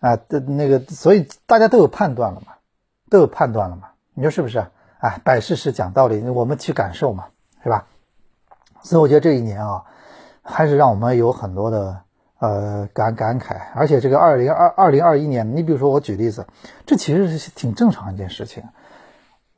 [0.00, 2.54] 啊，的那个，所以大家都有判断了嘛，
[3.08, 4.66] 都有判断了嘛，你说是不是？
[4.98, 7.26] 哎，摆事实讲道理，我们去感受嘛，
[7.62, 7.86] 是吧？
[8.82, 9.84] 所以我觉得这一年啊，
[10.42, 12.00] 还是让我们有很多的
[12.40, 16.48] 呃感感慨，而且这个二零二二零二一年，你比如说我举例子，
[16.84, 18.64] 这其实是挺正常一件事情。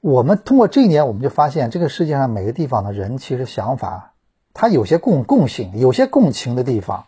[0.01, 4.13] 我们通过这一年，我们就发现这个世界上每个地方的人，其实想法
[4.55, 7.07] 他有些共共性，有些共情的地方。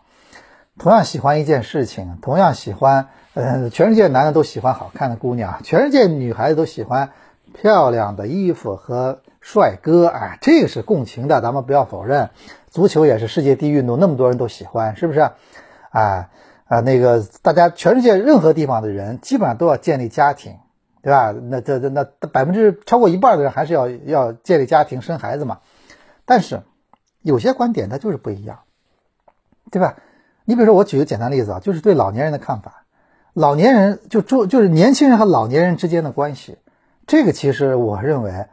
[0.77, 7.11] 同样喜欢一件事情，同样喜欢，呃，全世界男的都喜欢好看的姑娘，全世界女孩子都喜欢
[7.53, 12.31] 漂亮的衣服和帅哥，啊，这个是共情的，咱们不要否认。
[12.71, 15.21] 足球也是世界第一运动，那么多人都喜欢，是不是？
[15.91, 16.31] 啊
[16.65, 20.57] 啊，那个大家全世界任何地方的人，基本上都要建立家庭。
[21.03, 21.33] 对吧？
[21.33, 25.61] 那这这那百分之超过一半的人还是要要建立家庭生孩子嘛？
[26.25, 26.63] 但是
[27.23, 28.61] 有些观点它就是不一样，
[29.71, 29.97] 对吧？
[30.45, 32.85] 你比如说，我举个简单例子啊，就是对老年人的看法。
[33.33, 36.59] 老年人就就就是年轻人和老年人之间的关系，
[37.07, 38.47] 这个其实我认为，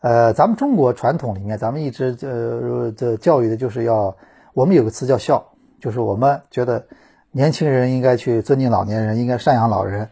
[0.00, 4.16] 呃，咱们中国传统里面，咱们一直呃这教育的就是要，
[4.52, 6.86] 我们有个词叫孝，就是我们觉得
[7.30, 10.10] 年轻人应该去尊敬老年人，应该赡养老人。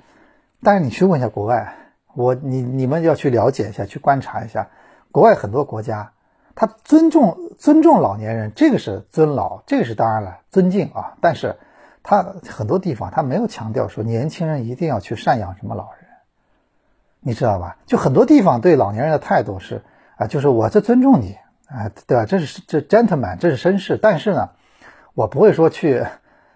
[0.63, 1.75] 但是你去问一下国外，
[2.15, 4.69] 我你你们要去了解一下，去观察一下，
[5.11, 6.13] 国外很多国家，
[6.55, 11.57] 他尊重尊重老年人，这个是尊老，这个是当然了，尊敬啊，但是。
[12.05, 16.09] 他很多地方他没有强调说年轻人一定要去赡养什么老人，
[17.21, 17.77] 你知道吧？
[17.87, 19.83] 就很多地方对老年人的态度是
[20.17, 21.37] 啊，就是我这尊重你
[21.69, 22.27] 啊，对吧？
[22.27, 23.97] 这是这 gentleman，这是绅士。
[23.99, 24.51] 但是呢，
[25.15, 26.05] 我不会说去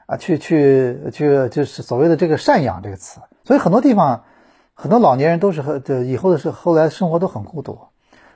[0.06, 3.20] 啊，去去去，就是所谓的这个赡养这个词。
[3.44, 4.24] 所以很多地方
[4.78, 7.78] 很多老年人都是和这以后的是后来生活都很孤独，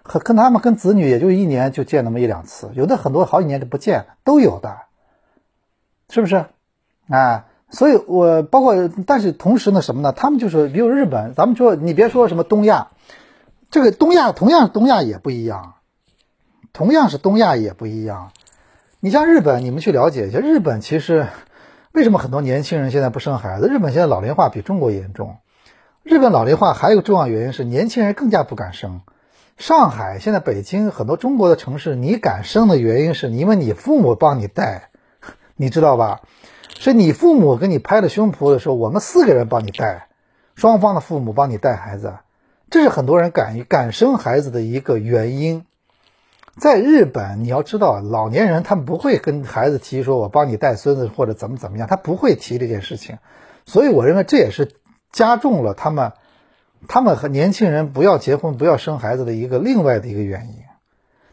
[0.02, 4.78] 和跟他们跟子女也就一年就见那么一两次，有的很多好几年都不见都有的，
[6.08, 6.46] 是不是？
[7.10, 10.12] 啊，所以我包括，但是同时呢，什么呢？
[10.12, 12.88] 他们就是，比如日本，咱们说，你别说什么东亚，
[13.70, 15.74] 这个东亚同样东亚也不一样，
[16.72, 18.30] 同样是东亚也不一样。
[19.00, 21.26] 你像日本，你们去了解一下，日本其实
[21.92, 23.68] 为什么很多年轻人现在不生孩子？
[23.68, 25.36] 日本现在老龄化比中国严重。
[26.02, 29.02] 日本老龄化还有个重要原因是年轻人更加不敢生。
[29.58, 34.88] 上海现在、北京很多中国的城市，你敢生的原因是因为你父母帮你带，
[35.56, 36.22] 你知道吧？
[36.78, 40.08] 是你父母给你拍了胸脯的时候，我们四个人帮你带，
[40.54, 42.14] 双方的父母帮你带孩子，
[42.70, 45.66] 这是很多人敢敢生孩子的一个原因。
[46.58, 53.18] 在日本，你要知道，老年人他们不会跟孩子提说“我帮你带孙子”或者怎么怎么样，他不会提这件事情。
[53.66, 54.72] 所以，我认为这也是
[55.12, 56.12] 加重了他们
[56.88, 60.54] 他们和年轻人不要结婚、不要生孩子的一个另外的一个原因。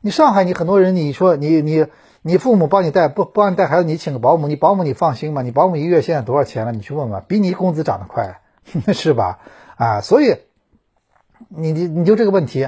[0.01, 1.85] 你上海，你很多人，你说你你。
[2.23, 5.43] 你父母帮你带不帮你带孩子，你请个保姆，你保姆你放心吗？
[5.43, 6.73] 你保姆一个月现在多少钱了？
[6.73, 8.41] 你去问问，比你工资涨得快，
[8.91, 9.39] 是吧？
[9.77, 10.35] 啊，所以
[11.47, 12.67] 你你你就这个问题，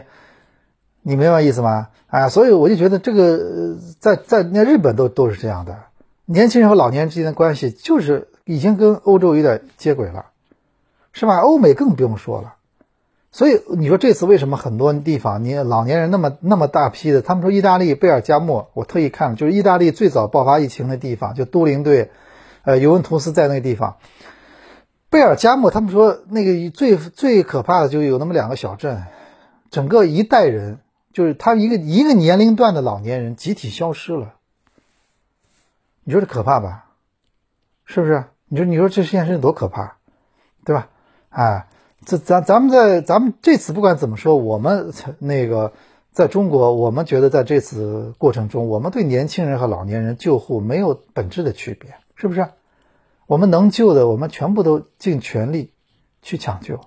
[1.02, 1.90] 你明白意思吗？
[2.08, 5.78] 啊，所以我就觉得这个在在那日本都都是这样的，
[6.26, 10.28] 年轻人和老年人之间的关系就是已经跟欧洲有点接轨了，
[11.20, 11.40] 是吧？
[11.40, 12.56] 欧美更不用说了。
[13.30, 17.22] 所以你说这次为什么很多地方你老年人那么那么大批的？
[17.22, 22.10] 他们说意大利贝尔加莫，我特意看了，就是意大利最早爆发疫情的地方，就都灵队，
[22.64, 23.98] 呃，尤文图斯在那个地方，
[25.10, 29.04] 贝尔加莫，他们说那个最最可怕的就有那么两个小镇，
[29.70, 30.80] 整个一代人
[31.12, 34.36] 就是他一个一个年龄段的老年人集体消失了，
[36.06, 36.86] 你说这可怕吧？
[37.84, 38.24] 是不是？
[38.48, 39.98] 你说你说这件事多可怕，
[40.64, 40.88] 对吧？
[41.30, 41.66] 哎。
[42.06, 45.74] 这咱咱们在咱们这次不管怎么说，我们那个
[46.14, 52.48] 在中国，我们觉得在这次过程中，我们对年轻人和老年人救护没有本质的区别，是不是？
[53.28, 55.72] 我们能救的，我们全部都尽全力
[56.22, 56.80] 去抢救。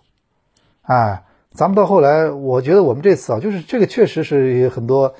[0.81, 5.15] 哎，咱们到后来，我觉得我们这次啊，就是这个确实是很多，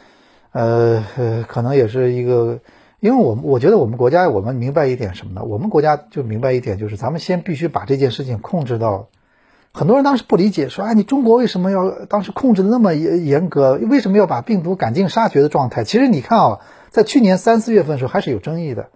[0.53, 1.05] 呃，
[1.47, 2.59] 可能也是一个，
[3.03, 5.43] 因为我们我觉得我们国家，我们明白一点什么呢？
[5.45, 9.09] 我们国家就明白一点，就是咱们先必须把这件事情控制到。
[9.73, 13.73] 很多人当时不理解，说：“哎，你中国为什么要当时控制的那么严严格？
[13.83, 16.61] 为什么要把病毒赶尽杀绝的状态？”其实你看啊，
[16.91, 18.91] 在去年三四月份的时候还是有争议的，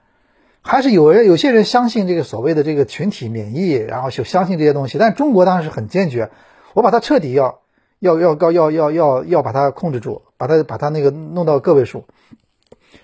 [0.63, 4.99] 还是有人有些人相信这个所谓的这个群体免疫，然后就相信这些东西。
[4.99, 6.31] 但中国当时很坚决，
[6.75, 7.59] 我把它彻底要
[7.99, 12.05] 要要要要要要要把它控制住，把它把它那个弄到个位数。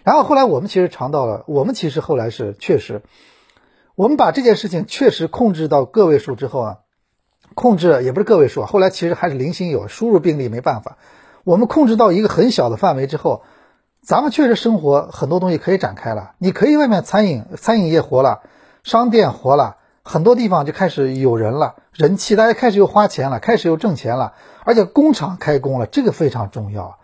[0.05, 3.03] 然后后来我们其实尝到了，我们其实后来是确实，
[3.95, 6.79] 我们把这件事情确实控制到个位数之后啊。
[7.55, 10.97] 控制也不是个位数，后来其实还是零星有输入病例，没办法。
[11.45, 13.43] 我们控制到一个很小的范围之后，
[14.01, 16.33] 咱们确实生活很多东西可以展开了。
[16.39, 18.41] 你可以外面餐饮餐饮业活了，
[18.85, 24.33] 商店活了，很多地方就开始有人了，人气大家开始又花钱了，开始又挣钱了，
[24.65, 26.95] 而且工厂开工了，这个非常重要啊。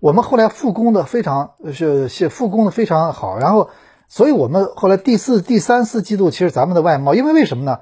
[0.00, 3.70] 我们后来复工的非常是是复工的非常好，然后，
[4.08, 7.80] 所以我们后来第四、第三四季度其实咱们的外贸，因为为什么呢？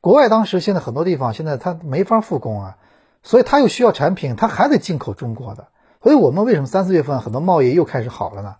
[0.00, 2.76] 国外当时现在很多地方现在它没法复工啊，
[3.22, 5.68] 所以它又需要产品，它还得进口中国的。
[6.02, 8.56] 所以我们为什么三四月份很多贸易又开始好了呢？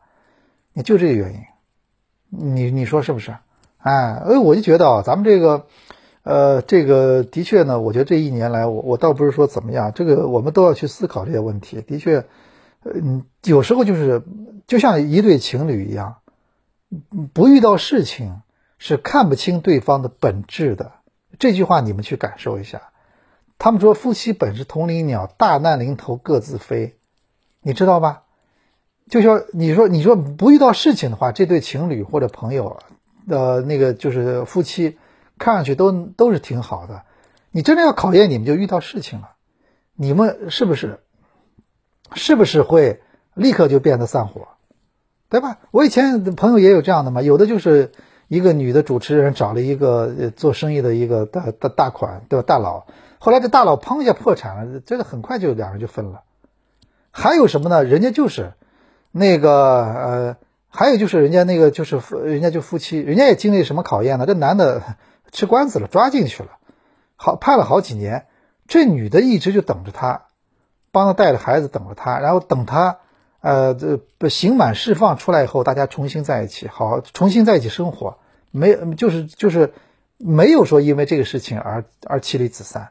[0.73, 1.41] 也就这个原因，
[2.31, 3.37] 你你说是不是？
[3.77, 5.67] 哎，哎，我就觉得啊，咱们这个，
[6.23, 11.83] 呃，这个的确呢，我觉得这一年来，我我倒不是说怎么样，这个我们都要去思考这些问题。
[11.83, 12.25] 的确，
[12.85, 14.23] 嗯，有时候就是
[14.67, 16.19] 就像一对情侣一样，
[17.33, 18.43] 不遇到事情
[18.79, 20.93] 是看不清对方的本质的。
[21.39, 22.91] 这句话你们去感受一下，
[23.59, 26.95] 他们说夫妻本是同林鸟，大难临头各自飞，
[27.63, 28.23] 你知道吧？
[29.09, 32.79] 就说你说你说不遇到事情的话，这对情侣或者朋友，
[33.29, 34.97] 呃那个就是夫妻，
[35.39, 37.03] 看上去都都是挺好的。
[37.51, 39.33] 你真的要考验你们，就遇到事情了，
[39.95, 41.04] 你们是不是
[42.15, 43.03] 是不是会
[43.35, 44.49] 立刻就变得散伙，
[45.29, 45.59] 对吧？
[45.71, 47.93] 我以前朋友也有这样的嘛，有的就是
[48.29, 52.45] 一个女的主持人找了一个做生意的一个大大大款，对吧？
[52.47, 52.87] 大佬，
[53.19, 56.23] 后来这大佬砰一下破产了，这个很快就两人就分了。
[57.11, 57.85] 还有什么呢？
[57.85, 58.55] 人家就是
[59.13, 59.53] 那个
[59.85, 60.37] 呃。
[60.77, 64.27] 还有就是人家那个就是夫，人家就夫妻，人家也经历什么考验呢？
[64.27, 64.83] 这男的
[65.31, 66.49] 吃官司了，抓进去了，
[67.15, 68.27] 好判了好几年。
[68.67, 70.23] 这女的一直就等着他，
[70.95, 72.99] 帮他带着孩子等着他，然后等他
[73.41, 78.17] 呃这刑满释放出来以后，大家重新在一起，好重新在一起生活，
[78.53, 79.75] 没就是就是
[80.17, 82.91] 没有说因为这个事情而而妻离子散。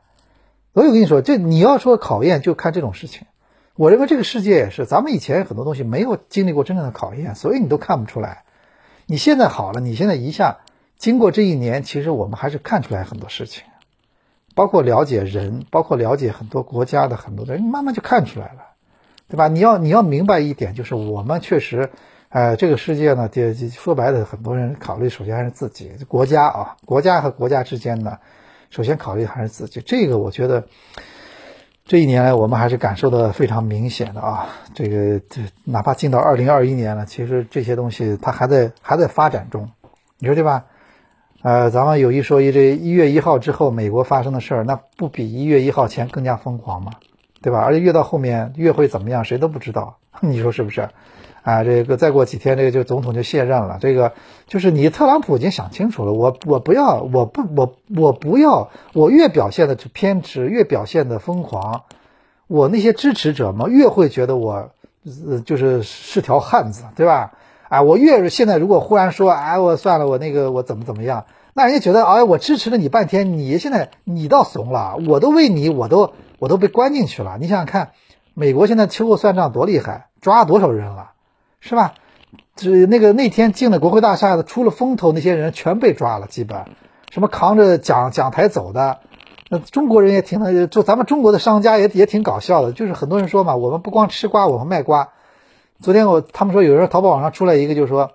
[0.74, 3.26] 所以我跟你说，这你要说考验，就看这种事情。
[3.76, 8.44] 我认为这个世界也是，咱们以前很多东西没有经历过真正的考验，所以你都看不出来。
[9.06, 10.60] 你现在好了，你现在一下
[10.98, 13.63] 经过这一年，其实我们还是看出来很多事情，
[14.56, 18.62] 包括了解人，包括了解很多国家的很多人，慢慢就看出来了，
[19.28, 19.48] 对吧？
[19.48, 21.89] 你要你要明白一点，就是我们确实，
[22.30, 28.20] 呃，这个世界呢，就说白了，很多人考虑首先还是自己国家啊，国家和国家之间呢，
[28.70, 29.82] 首先考虑还是自己。
[29.82, 30.66] 这个我觉得。
[31.86, 34.48] 这一年来，我们还是感受的非常明显的啊！
[34.74, 39.70] 这个这哪怕进到二零二一年了，其实这些东西它还在还在发展中，
[40.18, 40.63] 你说对吧？
[41.43, 46.93] 呃，咱们有一说一，这一月一号之后美国发生的事儿，那不比一月一号前更加疯狂吗？
[47.41, 47.60] 对吧？
[47.60, 50.88] 而且越到后面越会怎么样，谁都不知道， 你说是不是？
[51.41, 53.77] 啊，这个再过几天，这个就总统就卸任了。
[53.82, 54.13] 这个
[54.47, 61.84] 就是你特朗普已经想清楚了，我我不要，我不我我不要，我越表现的偏执，越表现的疯狂，
[62.47, 64.69] 我那些支持者嘛，越会觉得我
[65.45, 67.34] 就是是条汉子，对吧？
[67.73, 77.39] 啊，我越是现在如果忽然说，哎，我算了，我那个我怎么怎么样，那人家觉得，哎，我支持了你半天，你现在你倒怂了，我都为你，我都我都被关进去了。
[77.41, 77.93] 你想想看，
[78.36, 81.13] 美国现在秋后算账多厉害，抓多少人了？
[81.62, 81.95] 是吧？
[82.55, 86.65] 这那个那天进了国会大厦的，出了风头，那些人全被抓了，基本
[87.09, 88.99] 什么扛着讲讲台走的，
[89.49, 95.09] 那中国人也挺，就咱们中国的商家也也挺搞笑的，就是很多人说嘛，我们不光吃瓜，我们卖瓜。
[95.84, 98.12] 昨天我他们说有人淘宝网上出来一个，就是说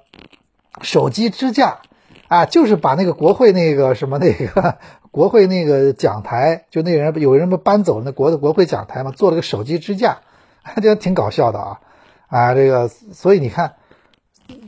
[0.80, 1.80] 手机支架
[2.26, 4.78] 啊，就是把那个国会那个什么那个
[5.12, 10.20] 国会那个讲台，就那人有人不搬走那国的国会讲台嘛，做了个手机支架，
[10.80, 11.80] 这挺搞笑的啊。
[12.28, 13.74] 啊，这个，所以你看，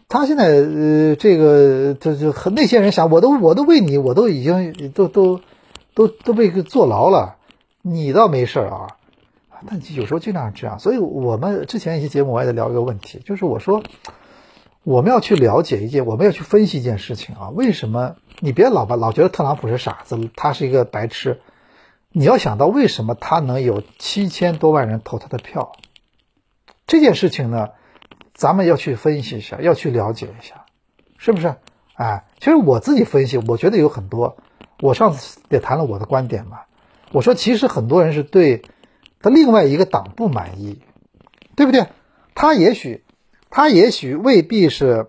[0.09, 5.41] 他现在呃，这个就就和那些人想，我都我都为你，我都已经都都
[5.95, 7.37] 都都被坐牢了，
[7.81, 8.89] 你倒没事啊。
[9.67, 13.83] 但有时候经常这样，所以我们之前一些节目我也在聊一个问题，就是我说
[14.83, 21.41] 我们要去了解一件，我们要去分析一件事情啊，为什么你别老把老觉得特朗普是傻子，他是一个白痴，
[22.11, 25.73] 你要想到为什么他能有七千多万人投他的票。
[26.87, 27.69] 这件事情呢，
[28.35, 30.65] 咱们要去分析一下，要去了解一下，
[31.19, 31.55] 是不是？
[31.95, 34.37] 哎，其实我自己分析，我觉得有很多。
[34.81, 36.61] 我上次也谈了我的观点嘛，
[37.13, 38.63] 我说其实很多人是对
[39.21, 40.81] 他另外一个党不满意，
[41.57, 41.87] 对不对？
[42.35, 43.05] 他也许，
[43.51, 45.09] 他也许未必是，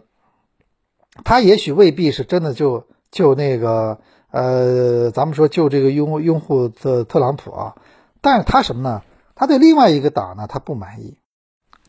[1.24, 3.99] 他也许未必是真的就就那个
[4.32, 7.76] 呃，咱们说就这个拥拥护特特朗普啊，
[8.22, 9.01] 但是他什么呢？
[9.34, 11.18] 他对另外一个党呢，他不满意。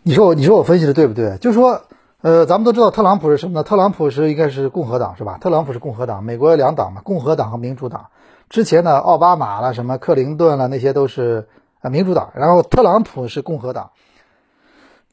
[0.02, 1.38] 你说我，你说我分析的对不对？
[1.38, 1.82] 就说，
[2.20, 3.62] 呃，咱们都知道特朗普是什么呢？
[3.62, 5.38] 特朗普是应该是共和党是吧？
[5.38, 8.06] 特朗普是共和党，美国有两党嘛，共和党和民主党。
[8.48, 11.48] 之前呢，奥巴马了，什么克林顿了，那些都是
[11.82, 12.30] 啊民主党。
[12.34, 13.90] 然后特朗普是共和党。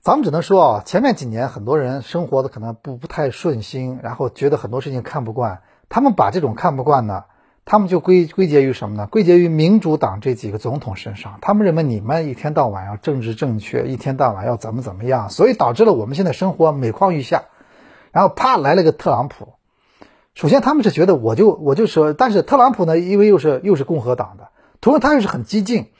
[0.01, 7.25] 咱们只能说啊，前面几年很多人生活的可能不不太顺心，然后觉得很多事情看不惯，他们把这种看不惯呢。
[7.65, 9.05] 他们就归归结于什么呢？
[9.05, 11.37] 归结于民主党这几个总统身上。
[11.39, 17.43] 他们认为你们一天到晚要政治正确，一天到晚要怎么怎么样，所以导致了我们现在生活每况愈下。
[18.11, 19.49] 然后啪来了个特朗普。
[20.33, 24.47] 首先他们是觉得我就我就说，但是特朗普呢，因为又是又是共和党的，
[24.81, 25.91] 同时他又是很激进，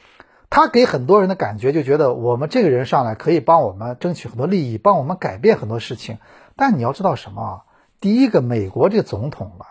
[0.49, 6.17] 他给很多人的感觉就觉得我们这个人上来可以帮我们争取很多利益，帮我们改变很多事情。
[6.55, 7.61] 但你要知道什么啊？
[8.01, 9.65] 第一个，美国这个总统吧。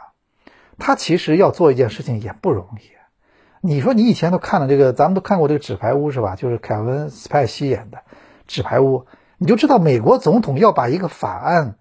[0.78, 2.98] 他其实要做一件事情也不容易。
[3.60, 6.36] 你说你以前都看了这个，咱们都看过这个《纸牌屋》是吧？
[6.36, 7.98] 就是凯文·斯派西演的
[8.46, 9.00] 《纸牌屋》，
[9.38, 11.74] 你就知道美国总统要把一个法案，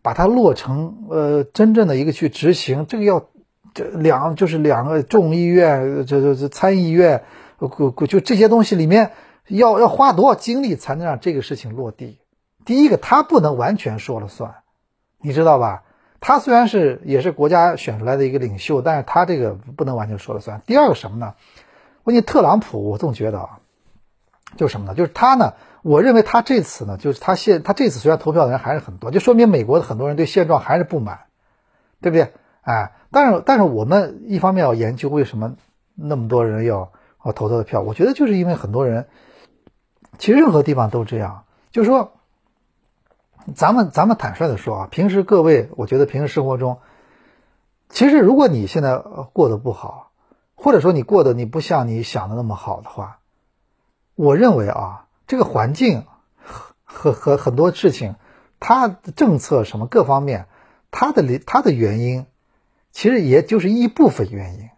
[0.00, 3.26] 把它落成，呃，真正的一个去执行，这个要
[3.74, 7.24] 这两就是两个众议院，这这这参议院，
[7.58, 9.12] 就这些东西里面
[9.48, 12.18] 要要花多少精力才能让这个事情落地？
[12.64, 14.56] 第一个，他不能完全说了算，
[15.20, 15.82] 你知道吧？
[16.20, 20.60] 他虽然是也是国家选出来的一个领袖，但是他这个不能完全说了算。
[20.66, 21.34] 第二个什么呢？
[22.02, 23.60] 关键特朗普，我总觉得啊，
[24.56, 24.94] 就是什么呢？
[24.94, 31.20] 就是他呢，我认为他这次呢，就是他现他这次虽然投票的人还是很多，就说明美国的很多人对现状还是不满，
[32.00, 32.32] 对不对？
[32.62, 35.54] 哎，但是但是我们一方面要研究为什么
[35.94, 36.92] 那么多人要
[37.22, 39.08] 我投他的票，我觉得就是因为很多人，
[40.18, 42.12] 其实任何地方都这样，就是说。
[43.54, 46.80] 咱们咱们坦率的说啊，平时各位，我觉得平时生活中，
[47.88, 48.98] 其实如果你现在
[49.32, 50.10] 过得不好，
[50.54, 53.20] 或者说你过得你不像你想的那么好的话，
[54.16, 56.04] 我认为啊，这个环境
[56.84, 58.16] 和和很多事情，
[58.60, 60.46] 它的政策什么各方面，
[60.90, 62.26] 它的它的原因，
[62.92, 64.68] 其实也就是一部分原因，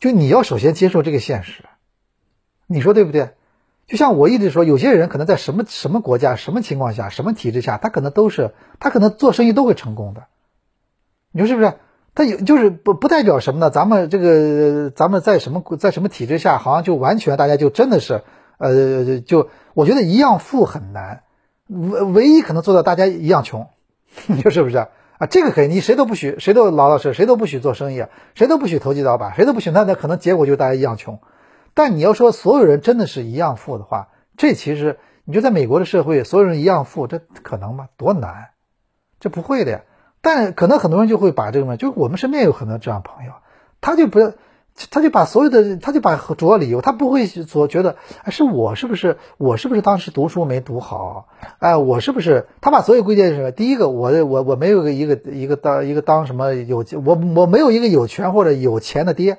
[0.00, 1.64] 就你要首先接受这个现实，
[2.66, 3.30] 你说对不对？
[3.86, 10.24] 就像我一直说，有些人可能在什么什么国家、什么情况下、什么体制下，他可能都是他可能做生意都会成功的，
[11.30, 11.74] 你说是不是？
[12.14, 13.70] 他有就是不不代表什么呢？
[13.70, 18.22] 咱们这个咱们在什么在什么体制下，好像就完全大家就真的是
[18.58, 21.22] 呃，就我觉得一样富很难，
[21.68, 23.68] 唯唯一可能做到大家一样穷，
[24.26, 24.88] 你说是不是
[25.18, 25.26] 啊？
[25.26, 28.04] 这个可以，你谁都不许，谁都老老实，谁都不许做生意，
[28.34, 31.20] 谁都不许投机倒把，谁都不许，那那可能结果就大家一样穷。
[31.74, 37.88] 但你要说所有人真的是一样富的话，这其实你就在美国的社会，所有人一样富，这可能吗？
[37.96, 38.50] 多难，
[39.20, 39.80] 这不会的呀。
[40.22, 43.32] 但可能很多人就会把这个嘛，就我们身边有很多这样朋友，
[43.80, 44.32] 他就不要，
[44.90, 51.28] 他就把所有的，他就把主要理由，他不会所觉得，哎，是我是不是我是不是当时读书没读好？
[51.58, 52.46] 哎，我是不是？
[52.60, 53.50] 他把所有归结是什么？
[53.52, 59.38] 第一个，我我我没有个一个一个当一个当什么有我我没有一个有权或者有钱的爹，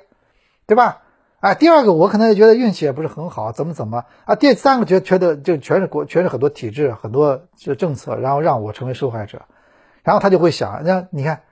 [0.66, 1.02] 对吧？
[1.40, 4.34] 哎，第二个我可能觉得运气也不是很好，怎么怎么啊？
[4.34, 9.42] 第三个觉觉得就全是国，全是很多体制、很多这政策，然后让我成为受害者，
[10.02, 11.42] 然后他就会想，那你看，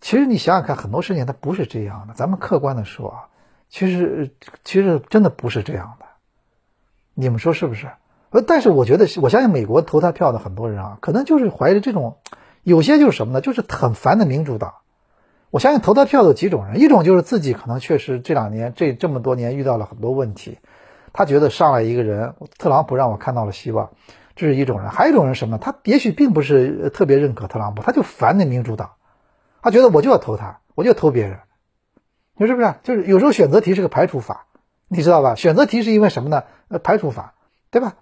[0.00, 2.14] 其实你想想看，很多事情它不是这样的。
[2.14, 3.28] 咱们客观的说啊，
[3.68, 4.30] 其实
[4.64, 6.06] 其实真的不是这样的，
[7.14, 7.88] 你们说是不是？
[8.30, 12.18] 呃，但是我觉得，我相信美国投他票的很多人啊，可能就是怀着这种，
[12.62, 13.40] 有些就是什么呢？
[13.40, 14.74] 就是很烦的民主党。
[15.50, 20.58] 我相信投他票的几种人，一种就是自己可能确实这两年这这么多年遇到了很多问题，
[21.14, 23.90] 他觉得上来一个人特朗普让我看到了希望，
[24.36, 25.56] 这是一种人；还有一种人什么？
[25.56, 28.90] 他也许并不是特别认可特朗普，他就烦那民主党，
[29.62, 31.40] 他觉得我就要投他，我就要投别人，
[32.36, 32.74] 你说是不是？
[32.82, 34.46] 就是有时候选择题是个排除法，
[34.88, 35.34] 你知道吧？
[35.34, 36.44] 选择题是因为什么呢？
[36.68, 37.34] 呃，排除法，
[37.70, 37.96] 对吧？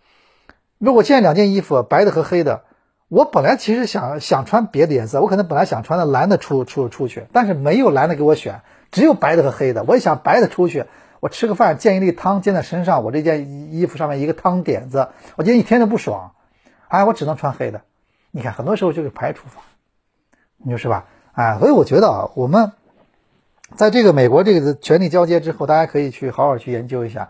[0.79, 2.65] 如果现在两件衣服，白的和黑的。
[3.09, 9.85] 我本来其实想想穿别的颜色，我可能本来想穿的蓝的出出出去，但是没有蓝的给我选，只有白的和黑的。
[9.85, 10.87] 我也想白的出去，
[11.21, 16.35] 我吃个饭溅一粒汤溅在身上，我这件衣服上面一个汤点子，我今天一天都不爽，
[16.89, 17.83] 哎，我只能穿黑的。
[18.33, 19.63] 你看，很多时候就是排除法，
[20.57, 21.07] 你说是吧？
[21.37, 22.73] 啊，所以我觉得啊，我们
[23.75, 27.29] 在这个美国这个权力交接之后，大家可以去好好去研究一下，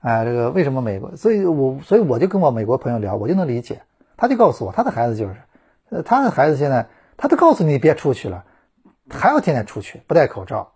[0.00, 1.14] 啊，这个为什么美国？
[1.16, 3.82] 所以我所以我就跟我美国朋友聊，我就能理解。
[4.16, 5.36] 他就告诉我，他的孩子就是，
[5.90, 6.86] 呃，他的孩子现在，
[7.18, 8.44] 他都告诉你别出去了，
[9.10, 10.72] 还要天天出去，不戴口罩。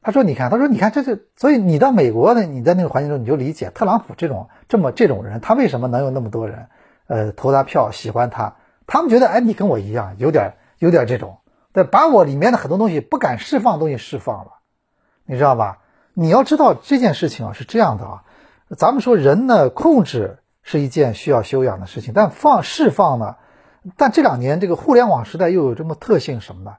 [0.00, 6.68] 他说，你看，他说，你看，这是，所以你到美国呢，你在那个环境中，你就理解特朗普这种这么这种人，他为什么能有那么多人，
[7.08, 8.54] 呃，投他票，喜欢他。
[8.86, 11.38] 他们觉得，哎，你跟我一样，有点有点这种，
[11.76, 14.52] 对，把我里面的很多东西不敢释放的东西释放了，
[15.26, 15.78] 你知道吧？
[16.14, 18.24] 你要知道这件事情啊是这样的啊，
[18.78, 20.38] 咱们说人呢控制。
[20.68, 23.36] 是一件需要修养的事情，但放释放呢？
[23.96, 26.78] 但这两年这个互联网时代又有这么特性什么呢？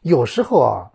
[0.00, 0.90] 有时候啊，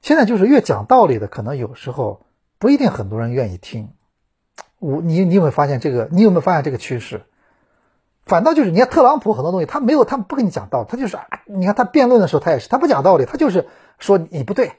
[0.00, 2.26] 现在就是越讲道理的，可能有时候
[2.60, 3.90] 不一定很多人愿意听。
[4.78, 6.08] 我你你有没有发现这个？
[6.12, 7.24] 你有没有发现这个趋势？
[8.26, 13.66] 反倒就是你看特朗普很多东西，他没有，他不跟你讲道理，他就是你看他辩论的时候，他也是他不讲道理，他就是
[13.98, 14.72] 说你不对。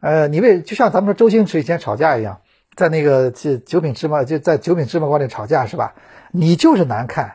[0.00, 2.40] 呃，你为就像咱们说周星驰以前吵架一样。
[2.74, 5.92] 在那个九九品芝麻就在九品芝麻官里吵架是吧？
[6.30, 7.34] 你就是难看，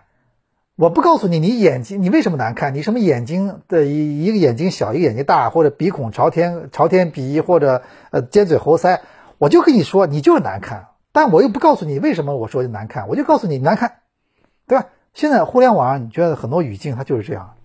[0.75, 2.73] 我不告诉你，你眼睛你为什么难看？
[2.73, 9.01] 你什么眼睛的一一个眼睛小，一个眼睛大，或者鼻孔朝天朝天鼻，或者呃尖嘴猴腮，
[9.37, 10.87] 我就跟你说，你就是难看。
[11.11, 13.99] 但我又不告诉你为什么我说难看，我就告诉你难看，
[14.67, 14.87] 对吧？
[15.17, 17.55] 现在互联网上你觉得很多语境它就是这样，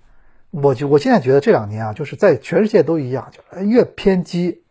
[0.52, 4.62] 我就我现在觉得这两年啊，就是在全世界都一样，就越偏激。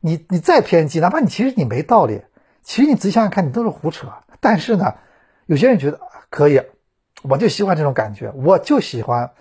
[0.00, 2.22] 你你再偏激，哪怕你其实你没道理，
[2.62, 4.08] 其实你仔细想想看，你都是胡扯。
[4.40, 4.94] 但是呢，
[5.44, 6.62] 有些人觉得可以，
[7.20, 9.32] 我就喜欢这种感觉，我就喜欢，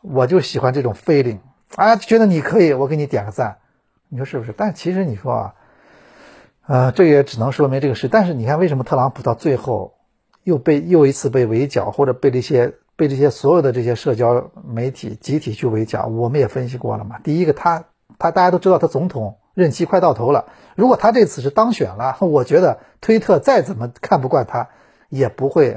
[0.00, 1.38] 我就喜欢这种 feeling
[1.76, 3.58] 啊，觉得你可以，我给你点个赞，
[4.08, 4.52] 你说是不是？
[4.56, 5.54] 但其实你说啊，
[6.66, 8.08] 呃，这也只能说明这个事。
[8.08, 9.94] 但是你看，为什么特朗普到最后
[10.46, 17.18] 又被又一次被围剿，或者被这些被这些所有的这些社交媒体集体去围剿，我们也分析过了嘛。
[17.24, 17.86] 第一个，他
[18.16, 20.44] 他大家都知道他总统任期快到头了，
[20.76, 24.68] 如果他这次是当选了，我觉得推特再怎么看不惯他，
[25.08, 25.76] 也不会，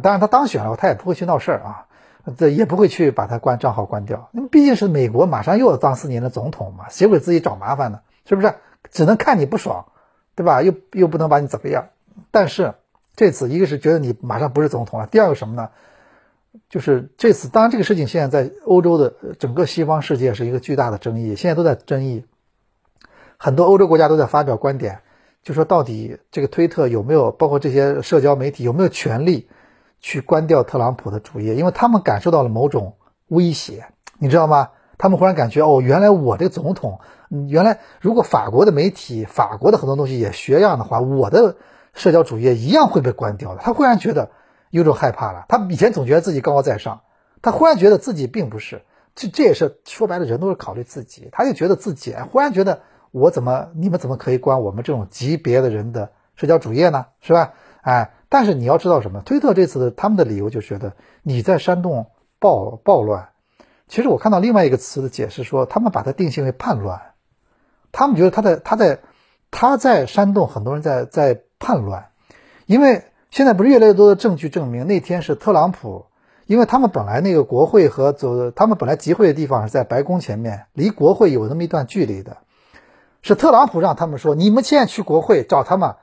[0.00, 1.86] 当然他当选了，他也不会去闹事儿啊，
[2.38, 4.30] 这也不会去把他关账号关掉。
[4.30, 8.02] 因为毕竟是美国马上又要当四年的总统嘛，谁会自己找麻烦呢？
[8.24, 8.54] 是不是？
[8.92, 9.86] 只能看你不爽，
[10.36, 10.62] 对吧？
[10.62, 11.88] 又又不能把你怎么样。
[12.30, 12.74] 但是
[13.20, 15.68] 这次一个是觉得你马上不是总统了，第二个什么呢？
[16.70, 22.24] 就是这次，当然这个事情现在在欧洲的整个西方世界是一个巨大的争议，现在都在争议，
[23.36, 25.00] 很多欧洲国家都在发表观点，
[25.42, 29.50] 就说到底这个推特有没有，包括这些社交媒体有没有权利
[30.00, 32.94] 去关掉特朗普的主页，因为他们感受到了某种
[33.28, 33.84] 威胁，
[34.18, 34.70] 你知道吗？
[34.96, 37.00] 他们忽然感觉哦，原来我这个总统，
[37.50, 41.56] 原来如果法国的媒体、法国的很多东西也学样的话，我的
[41.94, 43.60] 社交主页一样会被关掉的。
[43.62, 44.30] 他忽然觉得。
[44.70, 47.00] 有种害怕了，他以前总觉得自己高高在上，
[47.42, 48.84] 他忽然觉得自己并不是，
[49.16, 57.06] 这这也是说白了，人都是考虑自己，他就觉得自己忽然觉得我怎么你们怎么可以关我们这种级别的人的社交主页呢？
[57.20, 57.52] 是吧？
[57.82, 59.20] 哎，但是你要知道什么？
[59.22, 60.92] 推特这次的他们的理由就觉得
[61.24, 63.30] 你在煽动暴暴乱，
[63.88, 67.00] 其实我看到另外一个词的解释说，他们把它定性为叛乱，
[67.90, 69.00] 他们觉得他在他在
[69.50, 72.06] 他在煽动很多人在在叛乱，
[72.66, 73.04] 因为。
[73.32, 76.06] 现在不是越来越多的证据证明那天是特朗普，
[76.46, 82.38] 因为他们本来那个国会和走，他们本来集会的地方是在白宫前面，离国会有那么一段距离的，
[83.22, 85.94] 是特朗普让他们说，你们现在去国会找他们，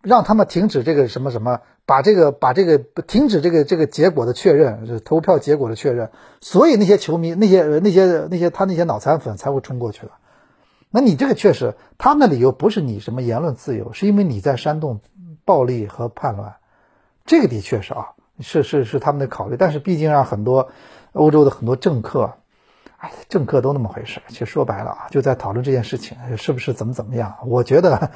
[0.00, 6.08] 让他们停止这个什么什么，把这个把这个停止这个这个结果的确认，投票结果的确认，
[6.40, 10.12] 所以那些球迷那些那些那些他那些脑残粉才会冲过去了。
[10.90, 15.00] 那你这个确实，他们的理由不是你什么言论自由，是因为你在煽动
[15.44, 16.56] 暴力和叛乱。
[17.24, 18.08] 这个的确是啊，
[18.40, 20.70] 是是是他们的考虑，但是毕竟让很多
[21.12, 22.32] 欧洲的很多政客，
[22.96, 24.20] 哎，政客都那么回事。
[24.28, 27.36] 其实说白了啊，就在讨论这件事情是不是怎么怎么样。
[27.46, 28.10] 我觉得，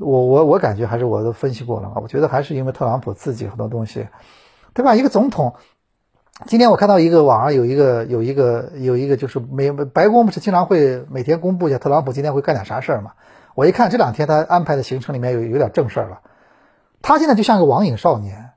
[0.00, 1.96] 我我我感觉还是我都分析过了嘛。
[2.02, 4.08] 我觉得还是因为特朗普自己很多东西，
[4.72, 4.94] 对吧？
[4.94, 5.56] 一个总统，
[6.44, 13.12] 今天我看到一个网上有一个有一个有一个就是美白宫不是经常会每天公布一下特朗普今天会干点啥事儿嘛？
[13.54, 16.20] 我一看这两天他安排的行程里面有有点正事儿了。
[17.00, 18.50] 他现在就像个网瘾少年，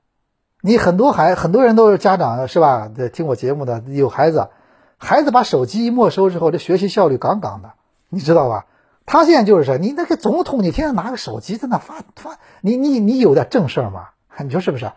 [0.61, 2.91] 你很多孩很多人都是家长是吧？
[3.13, 4.49] 听我节目的有孩子，
[4.97, 7.71] 孩子把手机没收之后，这学习效率杠杠的，
[8.09, 8.65] 你知道吧？
[9.05, 14.09] 他现在就是，你那个总统，你天天拿个手机在那发发，你你你有点正事儿吗？
[14.43, 14.91] 你说是不是？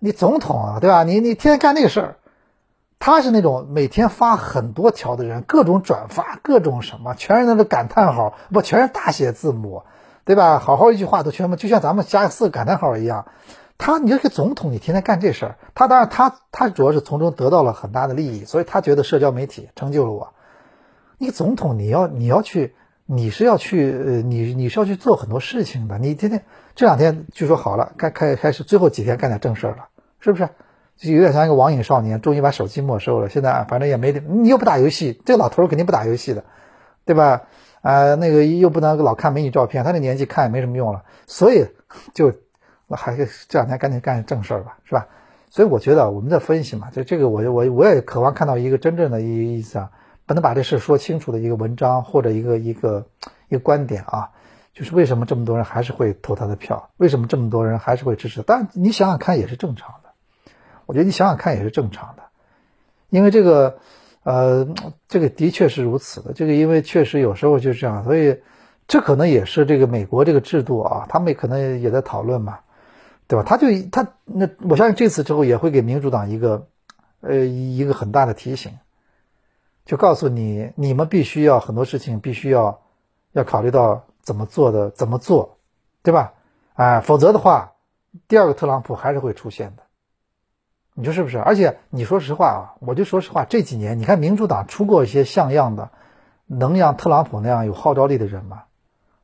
[0.00, 1.02] 你总统啊，对吧？
[1.02, 2.16] 你你天天干那个事儿，
[2.98, 9.82] 他是那种每天发很多条的人，各种转发，各种什么，全是那个感叹号，不全是大写字母。
[10.24, 10.58] 对吧？
[10.58, 13.26] 好好一句话都全部，就像咱们加四个感叹号一样。
[13.78, 20.32] 他，你这个总统，你天天干这事儿，他当然他他主要是从中得到了很大的利益，所以他觉得社交媒体成就了我。
[21.18, 22.74] 你总统，你要你要去，
[23.04, 25.96] 你是要去，呃，你你是要去做很多事情的。
[25.98, 26.44] 你天天
[26.74, 29.86] 这两天据说好了，开开开始最后几天干点正事儿了，
[30.18, 30.48] 是不是？
[30.96, 33.28] 就有点像一个网瘾少年，终于把手机没收了。
[33.28, 36.44] 现在反正也没你又不打游戏，这老头肯定不打游戏的，
[37.04, 37.42] 对吧？
[37.82, 41.66] 啊，那个又不能老看美女照片，他那年纪看也没什么用了，所以
[42.14, 42.32] 就
[42.90, 45.06] 还是这两天赶紧干正事儿吧，是吧？
[45.48, 49.90] 所以我觉得我们在分析嘛，就这个我我我也渴望看到一个真正的一意思啊，
[50.26, 53.06] 不能把这事说清楚的一个文章或者一个一个
[53.48, 54.30] 一个观点啊，
[54.74, 58.42] 就是为什么这么多人还是会投他的票，为什么这么多人还是会支持？
[58.42, 60.05] 但你想想看也是正常的，
[60.86, 62.22] 我觉得你想想看也是正常的，
[63.10, 63.78] 因为这个。
[64.26, 64.66] 呃，
[65.06, 66.32] 这个的确是如此的。
[66.32, 68.40] 这个因为确实有时候就是这样，所以
[68.88, 72.58] 这可能也是这个美国这个制度啊，他们可能也在讨论嘛，
[73.28, 73.44] 对吧？
[73.46, 76.66] 他就他那我相信这次之后也会给民主党一个
[77.20, 78.76] 呃一个很大的提醒，
[79.84, 82.82] 就告诉你你们必须要很多事情必须要
[83.30, 85.58] 要考虑到怎么做的怎么做，
[86.02, 86.34] 对吧？
[86.74, 87.74] 哎，否则的话，
[88.26, 89.84] 第二个特朗普还是会出现的。
[90.98, 91.38] 你说是不是？
[91.38, 95.90] 而且你说实话啊，我就说实话，这几年你看民主党出过一些像样的，
[96.46, 98.62] 能像特朗普那样有号召力的人吗？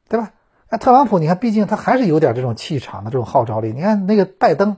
[0.06, 0.32] 对吧？
[0.68, 3.72] 那特朗普，你看，毕竟他还是有点这种气场的这种号召力。
[3.72, 4.76] 你看那个拜登，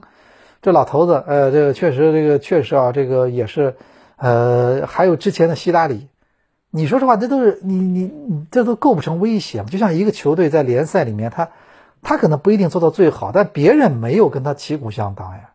[0.61, 3.75] 这老头子，呃，这个确实，这个确实啊，这个也是，
[4.15, 6.07] 呃，还有之前的希拉里，
[6.69, 9.63] 你说实话，这都是你你你这都构不成威胁？
[9.65, 11.49] 就像一个球队在联赛里面，他
[12.01, 15.51] 他可能不一定做到最好，但别人没有跟他旗鼓相当呀。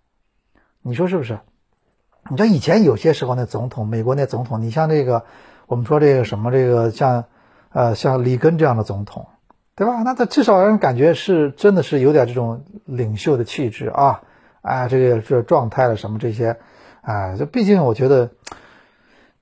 [0.83, 1.39] 你说是不是？
[2.31, 5.25] 你像以前有些时候那总统，美国那总统，你像这个，
[5.67, 7.25] 我们说这个什么这个像，
[7.71, 9.27] 呃，像里根这样的总统，
[9.75, 10.03] 对吧？
[10.03, 14.23] 那他至少让人感觉是真的是有点这种领袖的气质啊，
[14.63, 16.57] 啊，这个这状态了什么这些，
[17.01, 18.31] 哎，这毕竟我觉得，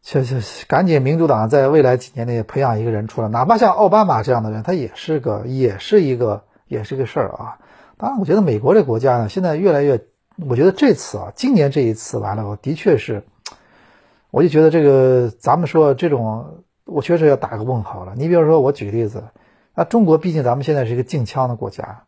[0.02, 0.36] 这这
[0.66, 7.58] 赶紧民主党在未来几年内培养一个人出来，哪怕像奥巴马这样的人，他也是个，也是一个，也是个事儿啊。
[7.96, 10.00] 当然，我觉得美国这国家呢，现在越来越，
[10.46, 13.24] 我觉得这次啊，今年这一次完了，我的确是，
[14.30, 18.14] 我就觉得这个咱们说这种，我确实要打个问号了。
[18.16, 19.24] 你比如说，我举个例子，
[19.74, 22.04] 那中国毕竟咱们现在是一个禁枪的国家，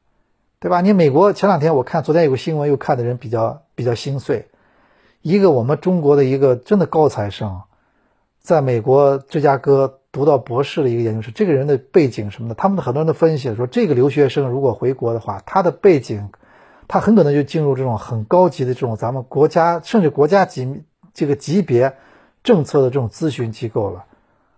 [0.61, 0.81] 对吧？
[0.81, 4.47] 你美国前两天我看，昨天有个新闻，又看的人比较比较心碎。
[5.23, 7.63] 一个我们中国的一个真的高材生，
[8.41, 16.31] 在美国芝加哥读到博士的一个研究生，这个人的背景什么的，他们的很多人都分析说，这个留学生如果回国的话，他的背景，
[16.93, 20.83] 他很可能就进入这种很高级的这种咱们国家甚至国家级
[21.15, 21.95] 这个级别
[22.43, 24.07] 政策的这种咨询机构了。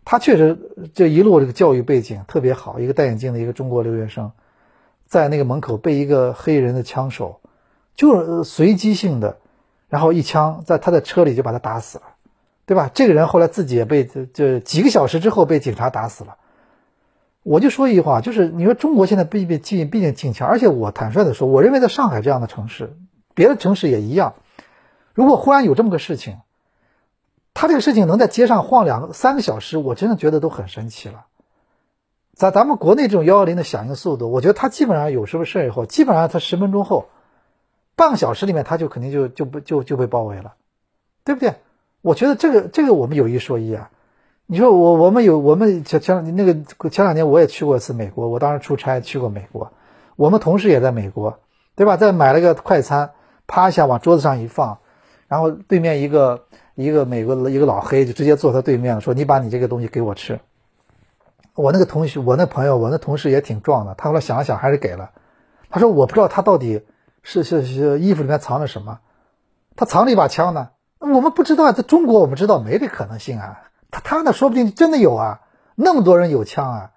[0.03, 0.59] 他确实
[0.95, 4.33] 这一路这个教育背景特别好，一个戴眼镜的一个中国留学生，
[5.07, 7.43] 在那个门口被一个黑人的枪手，
[7.95, 9.37] 就是随机性的。
[9.91, 12.05] 然后一枪在他的车里就把他打死了，
[12.65, 12.91] 对吧？
[12.95, 16.39] 这个人后来自己也被就几个小时之后被警察打死了。
[17.43, 22.97] 我就说一句话，就是你说中国现在毕毕竟毕竟禁枪，而且我坦率的说，我认为在上海这样的城市，
[23.35, 24.35] 别的城市也一样。
[25.15, 26.39] 如果忽然有这么个事情，
[27.55, 31.27] 他这个事情能在街上晃两个三个小时，我真的觉得都很神奇了。
[32.35, 37.09] 在咱们国内这种幺幺零的响应速度，我觉得他基本上有什么事以后，基本上他十分钟后。
[37.95, 40.55] 半个小时里面，他就肯定就就不就就被包围了，
[41.25, 41.57] 对不对？
[42.01, 43.91] 我觉得这个这个我们有一说一啊。
[44.53, 49.73] 你说我我们有我们前前两那个前两年我也去过一次美国，我当时出差去过美国，
[50.15, 51.39] 我们同事也在美国，
[51.75, 51.97] 对吧？
[51.97, 53.13] 在买了个快餐，
[53.47, 54.77] 啪一下往桌子上一放，
[55.27, 56.45] 然后对面一个
[56.75, 60.39] 一个美国一个老黑就直接坐他对面了，说你把你这个东西给我吃。
[61.55, 65.13] 我那个同学，我那朋友，我那同事也挺壮的，他后来想了想还是给了。
[65.71, 66.83] 他说我不知道他到底。
[67.23, 68.99] 是是是，衣服里面藏着什么？
[69.77, 70.69] 他藏了一把枪呢？
[70.99, 73.63] 我们不知道，在中国我们知道没这可能性啊。
[73.93, 75.43] 他他那说不定真的有啊，
[75.77, 76.91] 那么多人有枪啊，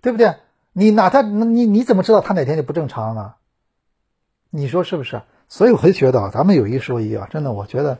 [0.00, 0.36] 对不对？
[0.72, 3.36] 你哪他你你怎么知道他哪天就不正常了？
[4.48, 5.20] 你说是不是？
[5.46, 7.98] 所以我就觉得啊，咱们有一说一啊，真的，我觉得，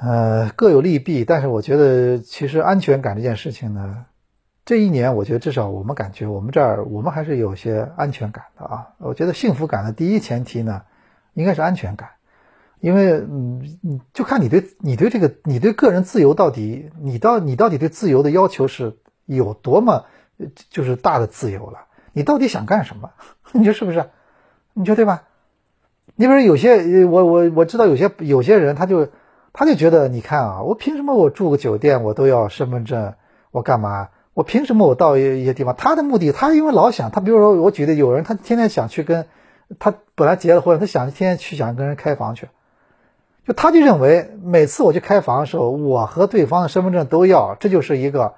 [0.00, 1.24] 呃，各有利弊。
[1.24, 4.06] 但是我觉得，其实安全感这件事情呢。
[4.64, 8.88] 这一年，我觉得至少我们感觉，我们这儿我们还是有些安全感的啊。
[8.98, 10.82] 我觉得幸福感的第一前提呢，
[11.34, 12.10] 应该是安全感，
[12.80, 20.06] 因为嗯，就看你对你对这个你对个人自由到底，你到你到底对自由的要求是有多么
[20.70, 21.80] 就是大的自由了？
[22.12, 23.10] 你到底想干什么？
[23.52, 24.10] 你说是不是？
[24.72, 25.24] 你说对吧？
[26.16, 29.08] 你比如有些我我我知道有些有些人他就
[29.52, 33.14] 他就觉得，你看啊，我凭什么我住个酒店我都要身份证？
[33.50, 34.08] 我干嘛？
[34.32, 35.74] 我凭什么我到一一些地方？
[35.76, 39.26] 他的目的，他因为老想他，比如说我举的有人，他天天想去跟，
[39.78, 42.48] 他本来结了婚，他想天天去想跟人开房去，
[43.52, 48.34] 他就认为每次我去开房的时候，我和对方的身份证都要，这就是一个，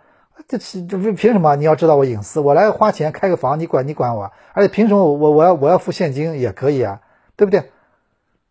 [0.49, 1.57] 这这凭什么？
[1.57, 7.01] 你要知道我隐私，我来花钱开个房，你管你管我，而且凭什么我我要我要付现金也可以啊，
[7.37, 7.71] 对不对？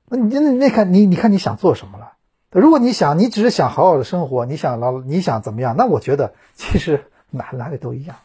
[0.08, 2.14] 那你那那看你你看你想做什么了？
[2.52, 5.76] 如果你想你只是想好好的生活，你想老你想怎么样？
[5.78, 7.06] 那我觉得其实。
[7.34, 8.18] 哪哪里都一样，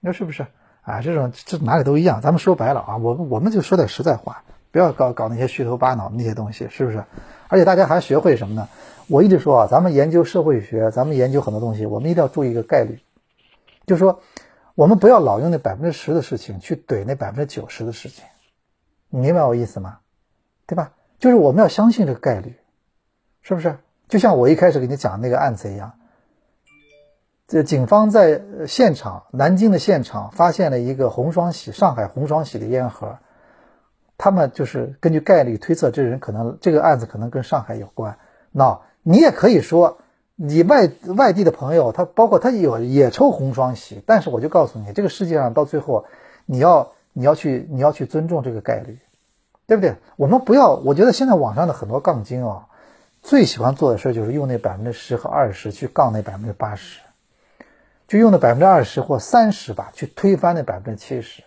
[0.00, 0.44] 你说是不是？
[0.82, 2.20] 啊，这种这哪里都一样。
[2.20, 7.04] 咱们说白了啊，我我们就说点实在话，不要搞搞那些虚头巴脑的那些东西，是不是？
[7.48, 8.68] 而且大家还学会什么呢？
[9.08, 13.00] 我一直说啊，咱们研究社会学，咱们研究很多东西，我们一定要注意一个概率，
[13.86, 14.20] 就是说，
[14.74, 18.24] 我们不要老用那百分之十的事情去怼那百分之九十的事情，
[19.08, 19.98] 你明白我意思吗？
[20.66, 20.92] 对吧？
[21.18, 22.54] 就是我们要相信这个概率，
[23.40, 23.78] 是不是？
[24.08, 25.92] 就像我一开始给你讲那个案子一样。
[27.46, 33.18] 这警方在现场，南京的现场发现了一个红双喜，上海红双喜的烟盒。
[34.18, 38.18] 他们就是根据概率推测，这人可能这个案子可能跟上海有关。
[38.50, 39.98] 那你也可以说，
[40.34, 46.04] 你外外地的朋友，他包括他有也抽红双喜，但是我就告诉你，这个世界上到最后，
[46.44, 48.98] 你要你要去你要去尊重这个概率，
[49.66, 49.94] 对不对？
[50.16, 52.66] 我们不要，我觉得现在网上的很多杠精啊，
[53.22, 57.00] 最喜欢做的事就是用那百分之十和二十去杠那百分之八十。
[58.08, 61.44] 就用那百分之二十或三十吧，去推翻那百分之七十。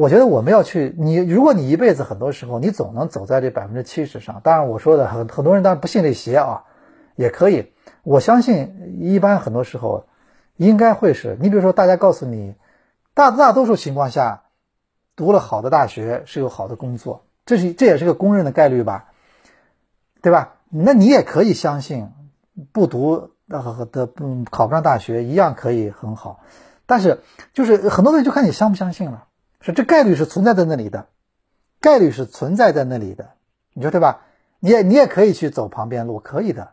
[0.00, 6.64] 我觉得我们要去，你如果你一辈子很多时候你总能走在这百分之七十上，当然我说的很很多人当然不信这邪啊，
[7.16, 7.72] 也可以。
[8.02, 10.06] 我相信一般很多时候
[10.56, 12.54] 应该会是你比如说大家告诉你，
[13.12, 14.44] 大大多数情况下
[15.16, 19.10] 读了好的大学是有好的工作，这是这也是个公认的概率吧，
[20.22, 20.54] 对吧？
[20.70, 22.08] 那你也可以相信
[22.72, 23.32] 不读。
[23.52, 26.38] 呃的嗯，考不上大学一样可以很好，
[26.86, 27.20] 但是
[27.52, 29.24] 就是很多东西就看你相不相信了，
[29.60, 31.06] 是这概率是存在在那里的，
[31.80, 33.30] 概率是存在在那里的，
[33.74, 34.22] 你说对吧？
[34.58, 36.70] 你也你也可以去走旁边路，可以的。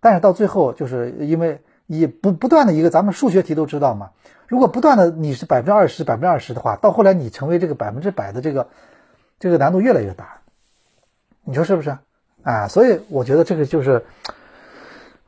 [0.00, 4.10] 但是到最后，就是因为你不不断的一个，咱们数学题都知道嘛。
[4.46, 8.68] 如果不断的你是百分之二十百分之二十的话，到后来你成为这个百分之百的这个，
[9.40, 10.40] 这个难度越来越大。
[11.44, 11.96] 你说是不是？
[12.42, 14.04] 啊，所以我觉得这个就是，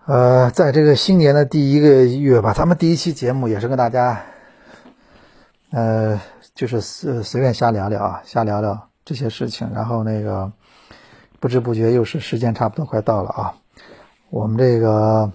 [0.05, 4.22] 呃，在这个新年的第一个月吧，咱们第一期节目也是跟大家，
[5.71, 6.21] 呃，
[6.55, 9.69] 就是随随便瞎聊聊啊，瞎聊聊这些事情。
[9.75, 10.51] 然后那个
[11.41, 13.55] 不知不觉又是时间差不多快到了啊，
[14.31, 15.31] 我们这个。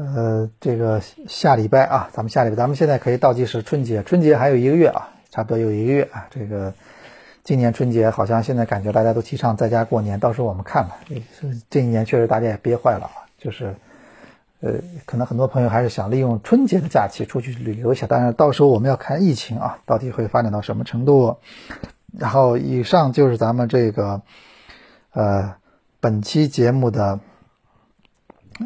[0.00, 6.24] 呃，这个下礼拜啊，咱们下礼拜，咱们现在可以倒计时春节，春节还有一个月啊，差不多有一个月啊。
[6.30, 6.72] 这个
[7.42, 10.96] 今年春节好像现在感觉大家都提倡在家过年，到时候我们看吧。
[11.68, 13.74] 这一年确实大家也憋坏了啊，就是
[14.60, 14.74] 呃，
[15.06, 21.38] 可能很多朋友还是想利用春节的假期出去旅游一下，但是到时候我们要看疫情啊，到底会发展到什么程度。
[22.18, 24.22] 然后以上就是咱们这个
[25.12, 25.54] 呃
[26.00, 27.20] 本期节目的。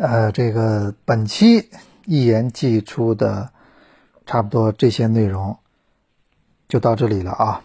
[0.01, 1.69] 呃，这个本期
[2.07, 3.51] 一言既出的
[4.25, 5.59] 差不多这些内容
[6.67, 7.63] 就到这里了啊，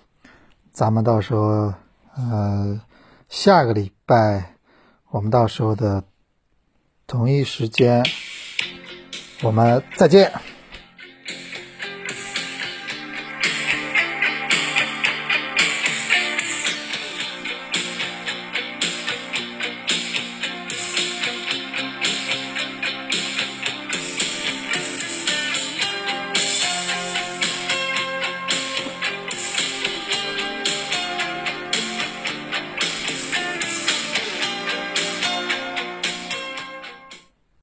[0.73, 1.73] 咱们到时候
[2.17, 2.82] 呃
[3.30, 4.55] 下个礼拜
[5.09, 6.03] 我们到时候的
[7.08, 8.03] 同一时间
[9.41, 10.30] 我们再见。